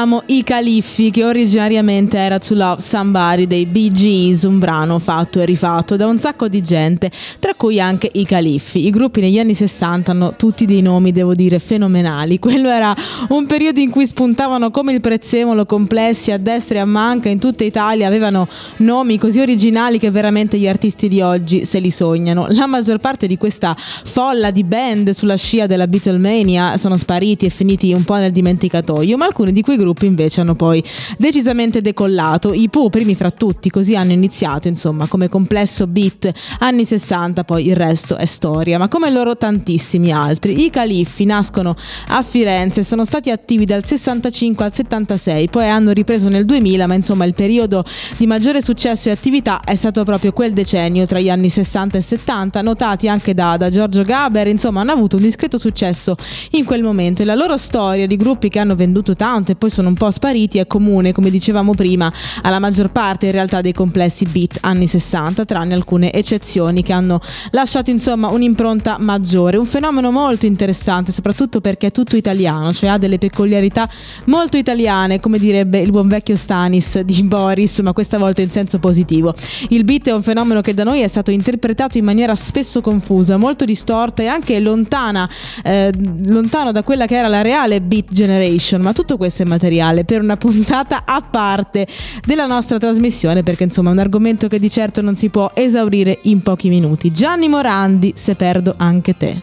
Così 0.00 0.08
ti 0.08 0.08
amo 0.08 0.22
i 0.26 0.42
califfi 0.42 1.10
che 1.10 1.24
originariamente 1.24 2.16
era 2.16 2.38
To 2.38 2.54
Love 2.54 2.80
Somebody 2.80 3.46
dei 3.46 3.66
Bee 3.66 3.88
Gees, 3.88 4.44
un 4.44 4.58
brano 4.58 4.98
fatto 4.98 5.40
e 5.40 5.44
rifatto 5.44 5.96
da 5.96 6.06
un 6.06 6.18
sacco 6.18 6.48
di 6.48 6.62
gente, 6.62 7.10
tra 7.38 7.54
cui 7.54 7.78
anche 7.78 8.08
i 8.14 8.24
califfi. 8.24 8.86
I 8.86 8.90
gruppi 8.90 9.20
negli 9.20 9.38
anni 9.38 9.52
60 9.52 10.10
hanno 10.10 10.34
tutti 10.36 10.64
dei 10.64 10.80
nomi, 10.80 11.12
devo 11.12 11.34
dire, 11.34 11.58
fenomenali. 11.58 12.38
Quello 12.40 12.68
era 12.70 12.96
un 13.28 13.44
periodo 13.44 13.80
in 13.80 13.90
cui 13.90 14.06
spuntavano 14.06 14.70
come 14.70 14.92
il 14.92 15.00
prezzemolo 15.00 15.66
complessi 15.66 16.32
a 16.32 16.38
destra 16.38 16.78
e 16.78 16.80
a 16.80 16.86
manca 16.86 17.28
in 17.28 17.38
tutta 17.38 17.64
Italia, 17.64 18.06
avevano 18.06 18.48
nomi 18.78 19.18
così 19.18 19.40
originali 19.40 19.98
che 19.98 20.10
veramente 20.10 20.56
gli 20.56 20.68
artisti 20.68 21.08
di 21.08 21.20
oggi 21.20 21.66
se 21.66 21.78
li 21.78 21.90
sognano. 21.90 22.46
La 22.50 22.66
maggior 22.66 22.98
parte 22.98 23.26
di 23.26 23.36
questa 23.36 23.76
folla 23.76 24.50
di 24.50 24.64
band 24.64 25.10
sulla 25.10 25.36
scia 25.36 25.66
della 25.66 25.86
Beatlemania 25.86 26.78
sono 26.78 26.96
spariti 26.96 27.44
e 27.44 27.50
finiti 27.50 27.92
un 27.92 28.04
po' 28.04 28.14
nel 28.14 28.32
dimenticatoio, 28.32 29.16
ma 29.18 29.26
alcuni 29.26 29.52
di 29.52 29.60
quei 29.60 29.76
gruppi 29.76 29.88
invece 30.00 30.40
hanno 30.40 30.54
poi 30.54 30.82
decisamente 31.18 31.80
decollato. 31.80 32.52
I 32.52 32.68
Pooh, 32.68 32.90
primi 32.90 33.14
fra 33.14 33.30
tutti, 33.30 33.70
così 33.70 33.96
hanno 33.96 34.12
iniziato, 34.12 34.68
insomma, 34.68 35.06
come 35.06 35.28
complesso 35.28 35.86
beat 35.86 36.30
anni 36.58 36.84
60, 36.84 37.44
poi 37.44 37.68
il 37.68 37.76
resto 37.76 38.16
è 38.16 38.26
storia, 38.26 38.78
ma 38.78 38.88
come 38.88 39.10
loro 39.10 39.36
tantissimi 39.36 40.12
altri. 40.12 40.64
I 40.64 40.70
Califfi 40.70 41.24
nascono 41.24 41.74
a 42.08 42.22
Firenze, 42.22 42.84
sono 42.84 43.04
stati 43.04 43.30
attivi 43.30 43.64
dal 43.64 43.84
65 43.84 44.64
al 44.64 44.72
76, 44.72 45.48
poi 45.48 45.68
hanno 45.68 45.92
ripreso 45.92 46.28
nel 46.28 46.44
2000, 46.44 46.86
ma 46.86 46.94
insomma 46.94 47.24
il 47.24 47.34
periodo 47.34 47.84
di 48.16 48.26
maggiore 48.26 48.60
successo 48.62 49.08
e 49.08 49.12
attività 49.12 49.60
è 49.64 49.74
stato 49.74 50.04
proprio 50.04 50.32
quel 50.32 50.52
decennio 50.52 51.06
tra 51.06 51.18
gli 51.20 51.30
anni 51.30 51.48
60 51.48 51.98
e 51.98 52.02
70, 52.02 52.62
notati 52.62 53.08
anche 53.08 53.32
da, 53.32 53.56
da 53.56 53.70
Giorgio 53.70 54.02
Gaber, 54.02 54.46
insomma 54.48 54.82
hanno 54.82 54.92
avuto 54.92 55.16
un 55.16 55.22
discreto 55.22 55.58
successo 55.58 56.16
in 56.50 56.64
quel 56.64 56.82
momento 56.82 57.22
e 57.22 57.24
la 57.24 57.34
loro 57.34 57.56
storia 57.56 58.06
di 58.06 58.16
gruppi 58.16 58.48
che 58.48 58.58
hanno 58.58 58.74
venduto 58.74 59.16
tanto 59.16 59.52
e 59.52 59.54
poi 59.54 59.70
sono 59.70 59.79
un 59.88 59.94
po' 59.94 60.10
spariti 60.10 60.58
è 60.58 60.66
comune, 60.66 61.12
come 61.12 61.30
dicevamo 61.30 61.72
prima, 61.74 62.12
alla 62.42 62.58
maggior 62.58 62.90
parte 62.90 63.26
in 63.26 63.32
realtà 63.32 63.60
dei 63.60 63.72
complessi 63.72 64.24
beat 64.26 64.58
anni 64.60 64.86
60, 64.86 65.44
tranne 65.44 65.74
alcune 65.74 66.12
eccezioni 66.12 66.82
che 66.82 66.92
hanno 66.92 67.20
lasciato 67.50 67.90
insomma 67.90 68.28
un'impronta 68.28 68.96
maggiore. 68.98 69.56
Un 69.56 69.66
fenomeno 69.66 70.10
molto 70.10 70.46
interessante, 70.46 71.12
soprattutto 71.12 71.60
perché 71.60 71.88
è 71.88 71.90
tutto 71.90 72.16
italiano, 72.16 72.72
cioè 72.72 72.90
ha 72.90 72.98
delle 72.98 73.18
peculiarità 73.18 73.88
molto 74.26 74.56
italiane, 74.56 75.20
come 75.20 75.38
direbbe 75.38 75.78
il 75.80 75.90
buon 75.90 76.08
vecchio 76.08 76.36
Stanis 76.36 77.00
di 77.00 77.22
Boris, 77.22 77.78
ma 77.80 77.92
questa 77.92 78.18
volta 78.18 78.42
in 78.42 78.50
senso 78.50 78.78
positivo. 78.78 79.34
Il 79.68 79.84
beat 79.84 80.08
è 80.08 80.12
un 80.12 80.22
fenomeno 80.22 80.60
che 80.60 80.74
da 80.74 80.84
noi 80.84 81.00
è 81.00 81.08
stato 81.08 81.30
interpretato 81.30 81.98
in 81.98 82.04
maniera 82.04 82.34
spesso 82.34 82.80
confusa, 82.80 83.36
molto 83.36 83.64
distorta 83.64 84.22
e 84.22 84.26
anche 84.26 84.58
lontana, 84.60 85.28
eh, 85.62 85.90
lontano 86.26 86.72
da 86.72 86.82
quella 86.82 87.06
che 87.06 87.16
era 87.16 87.28
la 87.28 87.42
reale 87.42 87.80
beat 87.80 88.06
generation, 88.10 88.80
ma 88.80 88.92
tutto 88.92 89.16
questo 89.16 89.42
è 89.42 89.46
materiale 89.46 89.68
per 90.04 90.20
una 90.20 90.36
puntata 90.36 91.02
a 91.04 91.20
parte 91.20 91.86
della 92.24 92.46
nostra 92.46 92.78
trasmissione, 92.78 93.42
perché 93.42 93.64
insomma 93.64 93.90
è 93.90 93.92
un 93.92 93.98
argomento 93.98 94.48
che 94.48 94.58
di 94.58 94.68
certo 94.70 95.00
non 95.00 95.14
si 95.14 95.28
può 95.28 95.50
esaurire 95.54 96.18
in 96.22 96.42
pochi 96.42 96.68
minuti. 96.68 97.10
Gianni 97.10 97.48
Morandi, 97.48 98.12
se 98.16 98.34
perdo 98.34 98.74
anche 98.76 99.16
te. 99.16 99.42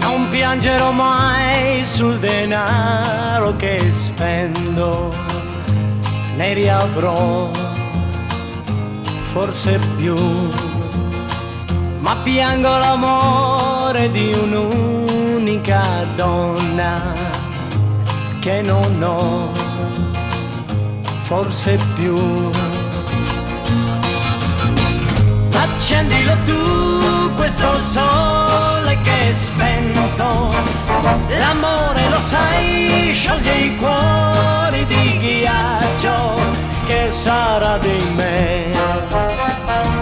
Non 0.00 0.28
piangerò 0.30 0.92
mai 0.92 1.84
sul 1.84 2.18
denaro 2.18 3.56
che 3.56 3.90
spendo, 3.90 5.14
ne 6.36 6.54
riavrò 6.54 7.50
forse 9.02 9.78
più, 9.96 10.16
ma 12.00 12.16
piango 12.22 12.68
l'amore 12.68 14.10
di 14.10 14.32
un'unica 14.32 16.04
donna 16.16 17.33
che 18.44 18.60
non 18.60 19.02
ho, 19.02 19.50
forse 21.22 21.78
più. 21.94 22.50
Accendilo 25.50 26.36
tu 26.44 27.34
questo 27.36 27.74
sole 27.80 28.98
che 29.02 29.30
è 29.30 29.32
spento, 29.32 30.52
l'amore 31.26 32.06
lo 32.10 32.20
sai, 32.20 33.14
scioglie 33.14 33.56
i 33.56 33.76
cuori 33.76 34.84
di 34.84 35.18
ghiaccio, 35.20 36.34
che 36.86 37.10
sarà 37.10 37.78
di 37.78 38.12
me 38.14 38.72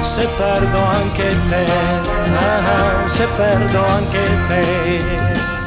se 0.00 0.26
perdo 0.36 0.80
anche 0.80 1.28
te, 1.48 1.64
ah, 2.38 3.08
se 3.08 3.24
perdo 3.36 3.86
anche 3.86 4.22
te. 4.48 5.61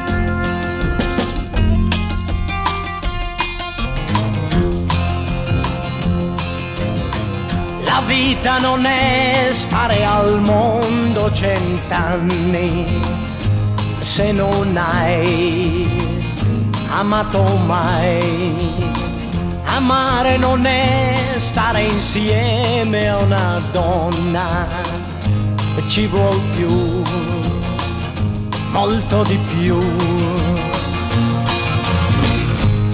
La 7.98 8.02
vita 8.02 8.58
non 8.58 8.84
è 8.84 9.48
stare 9.52 10.04
al 10.04 10.38
mondo 10.42 11.32
cent'anni 11.32 13.00
se 14.00 14.32
non 14.32 14.76
hai 14.76 15.88
amato 16.90 17.42
mai. 17.64 18.54
Amare 19.64 20.36
non 20.36 20.66
è 20.66 21.36
stare 21.38 21.84
insieme 21.84 23.08
a 23.08 23.16
una 23.16 23.62
donna, 23.72 24.66
ci 25.86 26.06
vuol 26.06 26.38
più, 26.54 27.02
molto 28.72 29.22
di 29.22 29.38
più. 29.58 29.80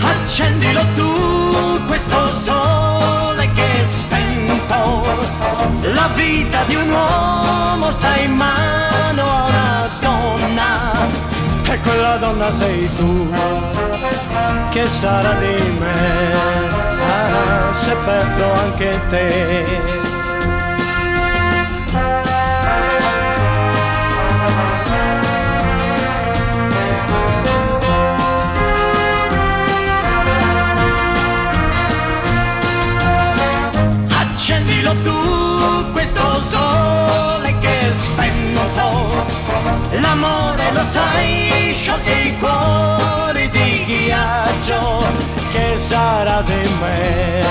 Accendilo 0.00 0.84
tu 0.94 1.80
questo 1.88 2.36
sole 2.36 3.50
che 3.52 3.82
è 3.82 3.86
spento, 4.72 5.90
la 5.92 6.08
vita 6.14 6.62
di 6.66 6.74
un 6.76 6.90
uomo 6.90 7.90
sta 7.90 8.16
in 8.16 8.32
mano 8.32 9.22
a 9.22 9.44
una 9.44 9.90
donna 10.00 10.92
e 11.70 11.80
quella 11.80 12.16
donna 12.16 12.50
sei 12.50 12.88
tu. 12.96 13.30
Che 14.70 14.86
sarà 14.86 15.34
di 15.34 15.76
me 15.78 16.32
ah, 16.32 17.72
se 17.72 17.94
perdo 18.04 18.52
anche 18.54 19.00
te 19.10 20.01
sole 36.42 37.54
che 37.60 37.80
è 37.80 37.92
spento 37.94 38.60
l'amore 40.00 40.72
lo 40.72 40.84
sai 40.84 41.72
scioglie 41.74 42.22
i 42.22 42.38
cuori 42.38 43.48
di 43.50 43.84
ghiaccio 43.86 45.04
che 45.52 45.78
sarà 45.78 46.40
di 46.42 46.74
me. 46.80 47.42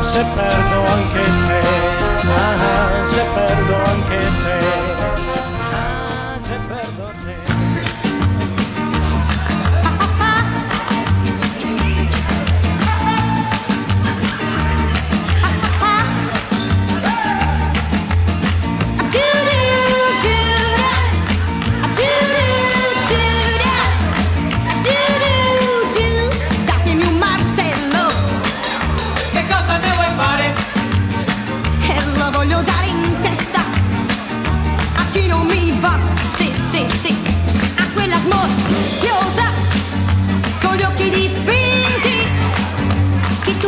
Se 0.00 0.24
perdo 0.34 0.86
anche 0.86 1.22
te 1.22 1.60
ah, 2.28 3.06
se 3.06 3.24
perdo 3.34 3.74
anche 3.84 4.18
te 4.42 4.85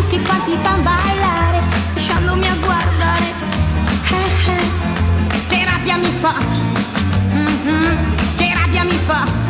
tutti 0.09 0.23
quanti 0.23 0.57
fan 0.63 0.83
ballare 0.83 1.61
lasciandomi 1.93 2.47
a 2.47 2.55
guardare. 2.61 3.33
Eh, 4.11 4.51
eh, 4.51 5.47
che 5.49 5.65
rabbia 5.65 5.97
mi 5.97 6.11
fa, 6.21 6.35
Mhm, 7.33 8.37
che 8.37 8.55
rabbia 8.55 8.85
mi 8.85 8.99
fa. 9.05 9.48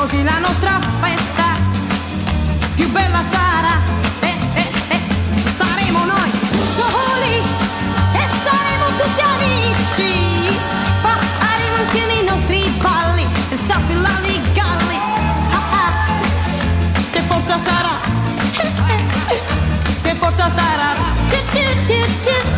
Così 0.00 0.22
la 0.22 0.38
nostra 0.38 0.80
festa 1.02 1.44
più 2.74 2.88
bella 2.88 3.22
sarà. 3.30 3.76
Eh, 4.20 4.34
eh, 4.54 4.70
eh. 4.88 5.52
Saremo 5.52 6.04
noi 6.06 6.30
soli 6.74 7.36
e 8.14 8.22
saremo 8.44 8.86
tutti 8.96 9.20
amici. 9.20 10.58
Faremo 11.02 11.76
insieme 11.82 12.12
i 12.14 12.24
nostri 12.24 12.74
balli, 12.80 13.26
e 13.50 13.94
l'alligalli. 14.00 14.98
Ah, 15.50 15.82
ah. 15.82 15.92
Che 17.10 17.20
forza 17.20 17.58
sarà? 17.62 17.94
Che 20.02 20.14
forza 20.14 20.50
sarà? 20.50 20.94
Ci, 21.28 21.36
ci, 21.52 21.94
ci, 22.24 22.49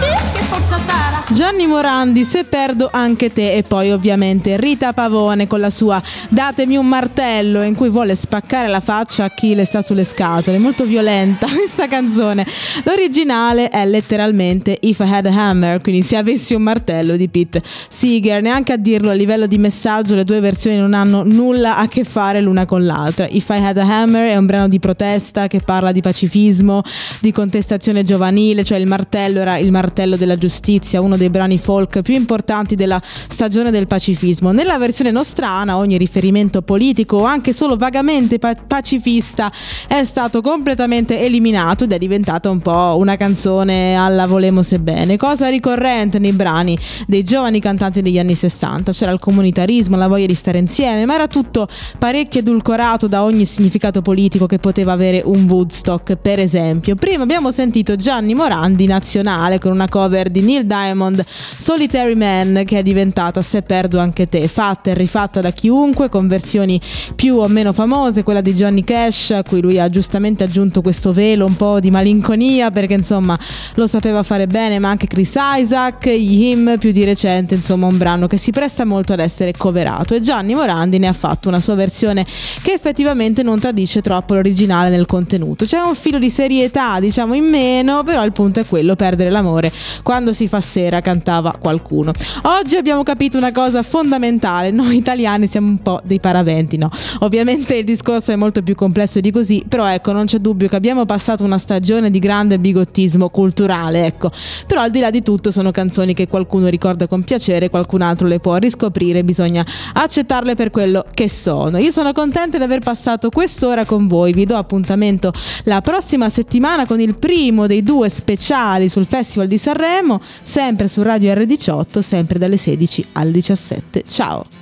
Gianni 1.32 1.66
Morandi, 1.66 2.24
se 2.24 2.44
perdo 2.44 2.90
anche 2.92 3.32
te 3.32 3.54
e 3.54 3.62
poi 3.62 3.90
ovviamente 3.90 4.58
Rita 4.58 4.92
Pavone 4.92 5.46
con 5.46 5.60
la 5.60 5.70
sua 5.70 6.02
Datemi 6.28 6.76
un 6.76 6.86
martello 6.86 7.62
in 7.62 7.74
cui 7.74 7.88
vuole 7.88 8.14
spaccare 8.14 8.68
la 8.68 8.80
faccia 8.80 9.24
a 9.24 9.30
chi 9.30 9.54
le 9.54 9.64
sta 9.64 9.80
sulle 9.80 10.04
scatole, 10.04 10.58
molto 10.58 10.84
violenta 10.84 11.46
questa 11.52 11.88
canzone. 11.88 12.46
L'originale 12.84 13.70
è 13.70 13.86
letteralmente 13.86 14.76
If 14.82 14.98
I 14.98 15.10
Had 15.10 15.26
a 15.26 15.48
Hammer, 15.48 15.80
quindi 15.80 16.02
se 16.02 16.16
avessi 16.16 16.52
un 16.52 16.62
martello 16.62 17.16
di 17.16 17.28
Pete 17.28 17.62
Seeger, 17.88 18.42
neanche 18.42 18.74
a 18.74 18.76
dirlo 18.76 19.08
a 19.08 19.14
livello 19.14 19.46
di 19.46 19.56
messaggio 19.56 20.14
le 20.14 20.24
due 20.24 20.40
versioni 20.40 20.76
non 20.76 20.92
hanno 20.92 21.22
nulla 21.24 21.78
a 21.78 21.88
che 21.88 22.04
fare 22.04 22.42
l'una 22.42 22.66
con 22.66 22.84
l'altra. 22.84 23.26
If 23.26 23.48
I 23.48 23.64
Had 23.64 23.78
a 23.78 23.86
Hammer 23.86 24.28
è 24.28 24.36
un 24.36 24.44
brano 24.44 24.68
di 24.68 24.78
protesta 24.78 25.46
che 25.46 25.60
parla 25.60 25.92
di 25.92 26.02
pacifismo, 26.02 26.82
di 27.20 27.32
contestazione 27.32 28.02
giovanile, 28.02 28.64
cioè 28.64 28.76
il 28.76 28.86
martello 28.86 29.40
era 29.40 29.56
il 29.56 29.70
martello 29.70 30.16
della 30.16 30.36
giustizia, 30.42 31.00
uno 31.00 31.16
dei 31.16 31.30
brani 31.30 31.56
folk 31.56 32.00
più 32.02 32.14
importanti 32.14 32.74
della 32.74 33.00
stagione 33.02 33.70
del 33.70 33.86
pacifismo. 33.86 34.50
Nella 34.50 34.76
versione 34.76 35.12
nostrana 35.12 35.76
ogni 35.76 35.96
riferimento 35.96 36.62
politico 36.62 37.18
o 37.18 37.24
anche 37.24 37.52
solo 37.52 37.76
vagamente 37.76 38.40
pa- 38.40 38.54
pacifista 38.54 39.52
è 39.86 40.02
stato 40.02 40.40
completamente 40.40 41.20
eliminato 41.20 41.84
ed 41.84 41.92
è 41.92 41.98
diventata 41.98 42.50
un 42.50 42.58
po' 42.58 42.96
una 42.98 43.16
canzone 43.16 43.94
alla 43.94 44.26
volemo 44.26 44.62
sebbene, 44.62 45.16
cosa 45.16 45.48
ricorrente 45.48 46.18
nei 46.18 46.32
brani 46.32 46.76
dei 47.06 47.22
giovani 47.22 47.60
cantanti 47.60 48.02
degli 48.02 48.18
anni 48.18 48.34
60. 48.34 48.90
C'era 48.90 49.12
il 49.12 49.20
comunitarismo, 49.20 49.96
la 49.96 50.08
voglia 50.08 50.26
di 50.26 50.34
stare 50.34 50.58
insieme, 50.58 51.06
ma 51.06 51.14
era 51.14 51.28
tutto 51.28 51.68
parecchio 51.98 52.40
edulcorato 52.40 53.06
da 53.06 53.22
ogni 53.22 53.44
significato 53.44 54.02
politico 54.02 54.46
che 54.46 54.58
poteva 54.58 54.90
avere 54.92 55.22
un 55.24 55.46
Woodstock, 55.48 56.16
per 56.16 56.40
esempio. 56.40 56.96
Prima 56.96 57.22
abbiamo 57.22 57.52
sentito 57.52 57.94
Gianni 57.94 58.34
Morandi 58.34 58.86
nazionale 58.86 59.58
con 59.58 59.70
una 59.70 59.88
cover 59.88 60.21
di 60.30 60.40
Neil 60.40 60.66
Diamond, 60.66 61.24
Solitary 61.26 62.14
Man, 62.14 62.62
che 62.64 62.78
è 62.78 62.82
diventata 62.82 63.42
Se 63.42 63.62
perdo 63.62 63.98
anche 63.98 64.28
te, 64.28 64.46
fatta 64.48 64.90
e 64.90 64.94
rifatta 64.94 65.40
da 65.40 65.50
chiunque 65.50 66.08
con 66.08 66.26
versioni 66.26 66.80
più 67.14 67.36
o 67.36 67.48
meno 67.48 67.72
famose, 67.72 68.22
quella 68.22 68.40
di 68.40 68.52
Johnny 68.52 68.84
Cash, 68.84 69.30
a 69.30 69.42
cui 69.42 69.60
lui 69.60 69.78
ha 69.78 69.88
giustamente 69.88 70.44
aggiunto 70.44 70.82
questo 70.82 71.12
velo 71.12 71.46
un 71.46 71.56
po' 71.56 71.80
di 71.80 71.90
malinconia 71.90 72.70
perché 72.70 72.94
insomma 72.94 73.38
lo 73.74 73.86
sapeva 73.86 74.22
fare 74.22 74.46
bene, 74.46 74.78
ma 74.78 74.90
anche 74.90 75.06
Chris 75.06 75.34
Isaac, 75.36 76.06
Him 76.06 76.76
più 76.78 76.90
di 76.90 77.04
recente, 77.04 77.54
insomma 77.54 77.86
un 77.86 77.98
brano 77.98 78.26
che 78.26 78.36
si 78.36 78.50
presta 78.50 78.84
molto 78.84 79.12
ad 79.12 79.20
essere 79.20 79.52
coverato 79.52 80.14
e 80.14 80.20
Gianni 80.20 80.54
Morandi 80.54 80.98
ne 80.98 81.08
ha 81.08 81.12
fatto 81.12 81.48
una 81.48 81.60
sua 81.60 81.74
versione 81.74 82.24
che 82.62 82.72
effettivamente 82.72 83.42
non 83.42 83.58
tradisce 83.58 84.00
troppo 84.00 84.34
l'originale 84.34 84.88
nel 84.88 85.06
contenuto. 85.06 85.64
C'è 85.64 85.80
un 85.80 85.94
filo 85.94 86.18
di 86.18 86.30
serietà, 86.30 87.00
diciamo 87.00 87.34
in 87.34 87.44
meno, 87.44 88.02
però 88.02 88.24
il 88.24 88.32
punto 88.32 88.60
è 88.60 88.66
quello, 88.66 88.96
perdere 88.96 89.30
l'amore 89.30 89.72
quando 90.12 90.34
si 90.34 90.46
fa 90.46 90.60
sera, 90.60 91.00
cantava 91.00 91.56
qualcuno. 91.58 92.12
Oggi 92.42 92.76
abbiamo 92.76 93.02
capito 93.02 93.38
una 93.38 93.50
cosa 93.50 93.82
fondamentale, 93.82 94.70
noi 94.70 94.98
italiani 94.98 95.46
siamo 95.46 95.68
un 95.68 95.78
po' 95.78 96.02
dei 96.04 96.20
paraventi, 96.20 96.76
no? 96.76 96.90
Ovviamente 97.20 97.76
il 97.76 97.86
discorso 97.86 98.30
è 98.30 98.36
molto 98.36 98.62
più 98.62 98.74
complesso 98.74 99.20
di 99.20 99.30
così, 99.30 99.64
però 99.66 99.86
ecco, 99.86 100.12
non 100.12 100.26
c'è 100.26 100.36
dubbio 100.36 100.68
che 100.68 100.76
abbiamo 100.76 101.06
passato 101.06 101.44
una 101.44 101.56
stagione 101.56 102.10
di 102.10 102.18
grande 102.18 102.58
bigottismo 102.58 103.30
culturale, 103.30 104.04
ecco. 104.04 104.30
Però 104.66 104.82
al 104.82 104.90
di 104.90 105.00
là 105.00 105.08
di 105.08 105.22
tutto 105.22 105.50
sono 105.50 105.70
canzoni 105.70 106.12
che 106.12 106.28
qualcuno 106.28 106.68
ricorda 106.68 107.06
con 107.06 107.22
piacere, 107.22 107.70
qualcun 107.70 108.02
altro 108.02 108.26
le 108.26 108.38
può 108.38 108.56
riscoprire, 108.56 109.24
bisogna 109.24 109.64
accettarle 109.94 110.54
per 110.54 110.70
quello 110.70 111.06
che 111.14 111.30
sono. 111.30 111.78
Io 111.78 111.90
sono 111.90 112.12
contenta 112.12 112.58
di 112.58 112.64
aver 112.64 112.80
passato 112.80 113.30
quest'ora 113.30 113.86
con 113.86 114.08
voi, 114.08 114.34
vi 114.34 114.44
do 114.44 114.56
appuntamento 114.56 115.32
la 115.64 115.80
prossima 115.80 116.28
settimana 116.28 116.84
con 116.84 117.00
il 117.00 117.16
primo 117.16 117.66
dei 117.66 117.82
due 117.82 118.10
speciali 118.10 118.90
sul 118.90 119.06
Festival 119.06 119.48
di 119.48 119.56
Sanremo, 119.56 120.00
sempre 120.42 120.88
su 120.88 121.02
Radio 121.02 121.32
R18, 121.34 122.00
sempre 122.00 122.38
dalle 122.38 122.56
16 122.56 123.06
al 123.12 123.30
17. 123.30 124.02
Ciao! 124.06 124.61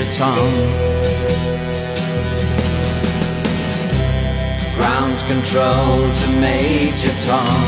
Major 0.00 0.12
Tom. 0.14 0.52
Ground 4.74 5.18
control 5.26 6.10
to 6.12 6.26
Major 6.40 7.12
Tom. 7.26 7.60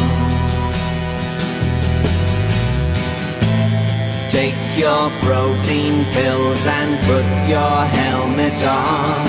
Take 4.30 4.54
your 4.78 5.10
protein 5.20 6.06
pills 6.12 6.66
and 6.66 6.98
put 7.04 7.26
your 7.50 7.84
helmet 7.98 8.64
on. 8.64 9.26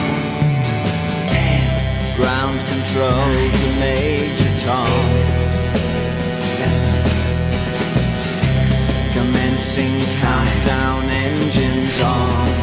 Ground 2.15 2.59
control 2.65 3.27
to 3.59 3.79
Major 3.79 4.53
Tom. 4.63 4.87
Commencing 9.11 9.99
countdown 10.21 11.09
engines 11.09 11.99
on. 11.99 12.62